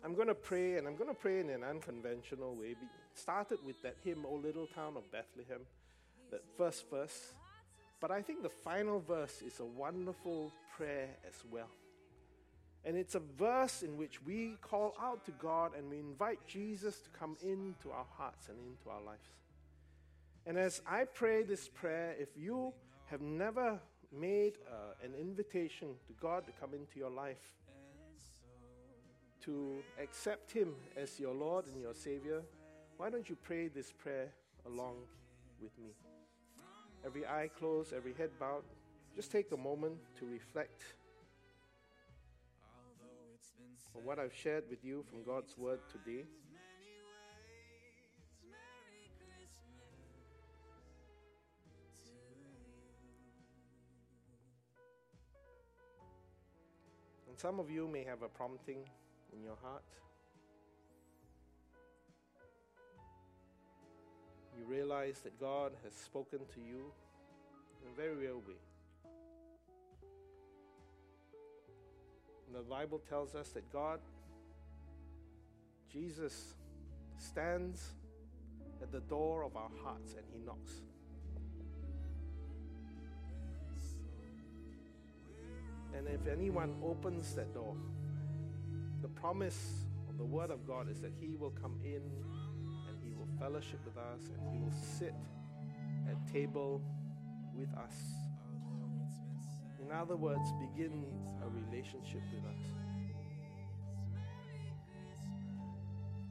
I'm 0.03 0.15
going 0.15 0.27
to 0.27 0.35
pray, 0.35 0.75
and 0.75 0.85
I'm 0.85 0.97
going 0.97 1.09
to 1.09 1.15
pray 1.15 1.39
in 1.39 1.49
an 1.49 1.63
unconventional 1.63 2.55
way 2.55 2.75
We 2.81 2.87
started 3.13 3.59
with 3.65 3.81
that 3.83 3.95
hymn, 4.03 4.25
O 4.27 4.33
Little 4.35 4.67
Town 4.67 4.97
of 4.97 5.09
Bethlehem, 5.13 5.61
that 6.29 6.41
first 6.57 6.89
verse. 6.89 7.33
But 8.01 8.11
I 8.11 8.21
think 8.21 8.43
the 8.43 8.49
final 8.49 8.99
verse 8.99 9.41
is 9.41 9.61
a 9.61 9.65
wonderful 9.65 10.51
prayer 10.75 11.07
as 11.25 11.35
well. 11.49 11.69
And 12.85 12.97
it's 12.97 13.15
a 13.15 13.21
verse 13.37 13.81
in 13.81 13.97
which 13.97 14.21
we 14.23 14.57
call 14.61 14.93
out 15.01 15.25
to 15.25 15.31
God 15.31 15.71
and 15.77 15.89
we 15.89 15.99
invite 15.99 16.45
Jesus 16.47 16.99
to 16.99 17.09
come 17.11 17.37
into 17.41 17.91
our 17.91 18.05
hearts 18.17 18.49
and 18.49 18.57
into 18.59 18.89
our 18.89 19.01
lives. 19.01 19.27
And 20.45 20.57
as 20.57 20.81
I 20.85 21.05
pray 21.05 21.43
this 21.43 21.69
prayer, 21.69 22.15
if 22.19 22.29
you 22.35 22.73
have 23.05 23.21
never 23.21 23.79
made 24.11 24.53
uh, 24.69 25.05
an 25.05 25.13
invitation 25.19 25.89
to 26.07 26.13
God 26.21 26.45
to 26.45 26.51
come 26.51 26.73
into 26.73 26.99
your 26.99 27.09
life, 27.09 27.53
to 29.45 29.77
accept 30.01 30.51
Him 30.51 30.73
as 30.97 31.19
your 31.19 31.33
Lord 31.33 31.67
and 31.67 31.81
your 31.81 31.93
Savior, 31.93 32.41
why 32.97 33.09
don't 33.09 33.29
you 33.29 33.37
pray 33.41 33.69
this 33.69 33.91
prayer 33.91 34.29
along 34.65 34.95
with 35.61 35.71
me? 35.79 35.91
Every 37.05 37.25
eye 37.25 37.49
closed, 37.57 37.93
every 37.93 38.13
head 38.13 38.29
bowed. 38.39 38.63
Just 39.15 39.31
take 39.31 39.51
a 39.51 39.57
moment 39.57 39.95
to 40.19 40.25
reflect 40.25 40.83
on 43.95 44.03
what 44.03 44.19
I've 44.19 44.33
shared 44.33 44.63
with 44.69 44.83
you 44.83 45.03
from 45.09 45.23
God's 45.23 45.57
Word 45.57 45.79
today. 45.91 46.25
And 57.29 57.39
some 57.39 57.59
of 57.59 57.69
you 57.69 57.87
may 57.87 58.03
have 58.03 58.21
a 58.21 58.27
prompting 58.27 58.87
in 59.33 59.41
your 59.41 59.57
heart. 59.61 59.83
You 64.57 64.65
realize 64.65 65.19
that 65.23 65.39
God 65.39 65.71
has 65.83 65.93
spoken 65.93 66.39
to 66.53 66.59
you 66.59 66.91
in 67.81 67.91
a 67.91 67.95
very 67.95 68.15
real 68.15 68.41
way. 68.47 68.72
And 72.53 72.63
the 72.63 72.69
Bible 72.69 73.01
tells 73.09 73.33
us 73.33 73.49
that 73.49 73.71
God, 73.73 73.99
Jesus, 75.91 76.53
stands 77.17 77.93
at 78.79 78.91
the 78.91 78.99
door 78.99 79.43
of 79.43 79.55
our 79.55 79.71
hearts 79.83 80.13
and 80.13 80.23
He 80.31 80.39
knocks. 80.45 80.81
And 85.97 86.07
if 86.07 86.27
anyone 86.27 86.75
opens 86.83 87.33
that 87.33 87.51
door, 87.55 87.75
the 89.01 89.07
promise 89.07 89.85
of 90.07 90.19
the 90.19 90.25
Word 90.25 90.51
of 90.51 90.67
God 90.67 90.89
is 90.91 91.01
that 91.01 91.13
He 91.19 91.35
will 91.35 91.53
come 91.59 91.79
in 91.83 92.03
and 92.87 92.97
He 93.03 93.15
will 93.15 93.29
fellowship 93.39 93.79
with 93.83 93.97
us 93.97 94.29
and 94.37 94.53
He 94.53 94.59
will 94.59 94.77
sit 94.99 95.15
at 96.07 96.31
table 96.31 96.83
with 97.55 97.73
us. 97.73 98.22
In 99.83 99.91
other 99.91 100.15
words, 100.15 100.51
begin 100.59 101.05
a 101.43 101.49
relationship 101.49 102.21
with 102.33 102.45
us. 102.45 102.63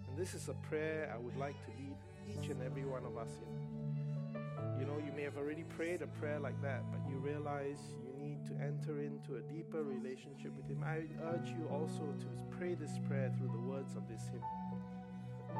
And 0.08 0.16
this 0.16 0.34
is 0.34 0.48
a 0.48 0.54
prayer 0.68 1.12
I 1.14 1.18
would 1.18 1.36
like 1.36 1.56
to 1.66 1.70
lead 1.78 1.96
each 2.28 2.48
and 2.48 2.62
every 2.62 2.84
one 2.84 3.04
of 3.04 3.18
us 3.18 3.28
in. 3.42 4.80
You 4.80 4.86
know, 4.86 4.96
you 5.04 5.12
may 5.14 5.22
have 5.22 5.36
already 5.36 5.64
prayed 5.64 6.00
a 6.02 6.06
prayer 6.06 6.40
like 6.40 6.60
that, 6.62 6.82
but 6.90 7.00
you 7.10 7.18
realize 7.18 7.78
you 8.02 8.24
need 8.24 8.44
to 8.46 8.52
enter 8.54 9.02
into 9.02 9.36
a 9.36 9.40
deeper 9.52 9.82
relationship 9.82 10.52
with 10.56 10.68
Him. 10.68 10.82
I 10.84 11.02
urge 11.24 11.48
you 11.48 11.68
also 11.70 12.02
to 12.20 12.56
pray 12.56 12.74
this 12.74 12.98
prayer 13.06 13.32
through 13.36 13.52
the 13.52 13.70
words 13.70 13.96
of 13.96 14.08
this 14.08 14.22
hymn. 14.32 14.42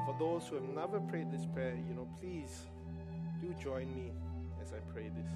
For 0.07 0.16
those 0.18 0.48
who 0.48 0.57
have 0.57 0.68
never 0.74 0.98
prayed 0.98 1.31
this 1.31 1.46
prayer, 1.46 1.76
you 1.88 1.94
know, 1.94 2.09
please 2.20 2.62
do 3.40 3.55
join 3.62 3.94
me 3.94 4.12
as 4.62 4.72
I 4.72 4.78
pray 4.92 5.11
this. 5.14 5.31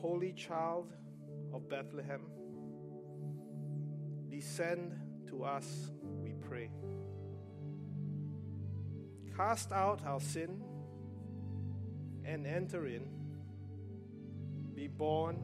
Holy 0.00 0.32
child 0.32 0.92
of 1.52 1.68
Bethlehem, 1.68 2.20
descend 4.30 4.94
to 5.28 5.44
us, 5.44 5.90
we 6.22 6.34
pray. 6.48 6.70
Cast 9.36 9.72
out 9.72 10.02
our 10.06 10.20
sin 10.20 10.62
and 12.24 12.46
enter 12.46 12.86
in. 12.86 13.08
Be 14.74 14.88
born 14.88 15.36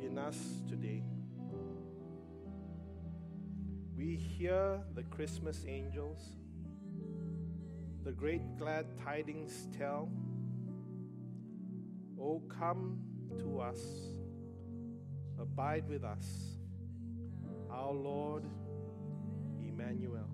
in 0.00 0.18
us 0.18 0.36
today. 0.68 1.02
We 3.96 4.16
hear 4.16 4.80
the 4.94 5.04
Christmas 5.04 5.64
angels, 5.68 6.18
the 8.02 8.12
great 8.12 8.58
glad 8.58 8.86
tidings 9.04 9.68
tell. 9.78 10.10
Oh, 12.20 12.42
come 12.48 12.98
to 13.40 13.60
us, 13.60 13.80
abide 15.38 15.88
with 15.88 16.04
us, 16.04 16.26
our 17.70 17.92
Lord 17.92 18.44
Emmanuel. 19.60 20.33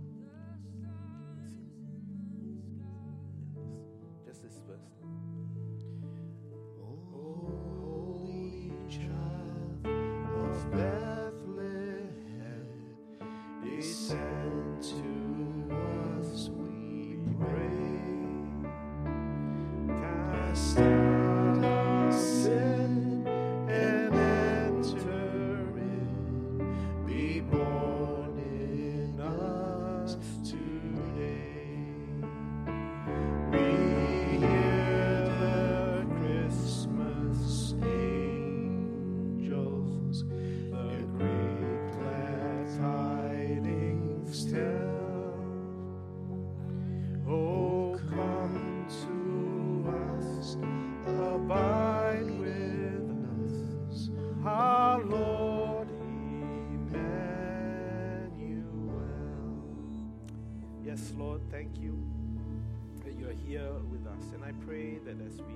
here 63.46 63.72
with 63.90 64.07
us. 64.07 64.33
And 64.35 64.44
I 64.44 64.53
pray 64.64 64.98
that 65.05 65.16
as 65.26 65.40
we 65.40 65.55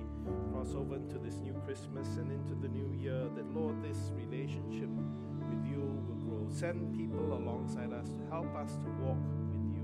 cross 0.51 0.73
over 0.75 0.95
into 0.95 1.17
this 1.19 1.37
new 1.37 1.53
Christmas 1.65 2.17
and 2.17 2.31
into 2.31 2.55
the 2.55 2.67
new 2.67 2.91
year, 2.99 3.27
that 3.35 3.45
Lord, 3.53 3.81
this 3.83 4.11
relationship 4.15 4.89
with 4.89 5.65
you 5.65 5.81
will 6.07 6.19
grow. 6.25 6.47
Send 6.49 6.95
people 6.97 7.33
alongside 7.33 7.93
us 7.93 8.09
to 8.09 8.21
help 8.29 8.53
us 8.55 8.75
to 8.75 8.89
walk 9.03 9.17
with 9.51 9.65
you, 9.75 9.83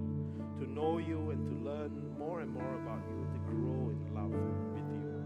to 0.59 0.71
know 0.71 0.97
you, 0.97 1.31
and 1.31 1.45
to 1.45 1.53
learn 1.69 1.91
more 2.17 2.41
and 2.41 2.51
more 2.51 2.75
about 2.83 3.03
you, 3.09 3.27
to 3.33 3.39
grow 3.51 3.89
in 3.89 4.13
love 4.13 4.31
with 4.31 4.87
you. 4.93 5.23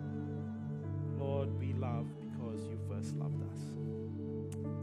Lord, 1.17 1.57
we 1.59 1.73
love 1.73 2.07
because 2.19 2.65
you 2.67 2.77
first 2.89 3.15
loved 3.15 3.41
us. 3.51 3.59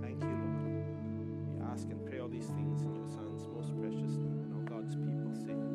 Thank 0.00 0.20
you, 0.20 0.28
Lord. 0.28 0.64
We 0.66 1.64
ask 1.70 1.88
and 1.88 2.05
pray 2.07 2.20
all 2.20 2.28
these 2.28 2.46
things 2.46 2.83
in 2.83 2.94
your 2.94 3.09
Son's 3.09 3.46
most 3.48 3.78
precious 3.81 4.16
name, 4.16 4.40
and 4.44 4.55
all 4.55 4.64
God's 4.78 4.96
people 4.96 5.35
say. 5.35 5.71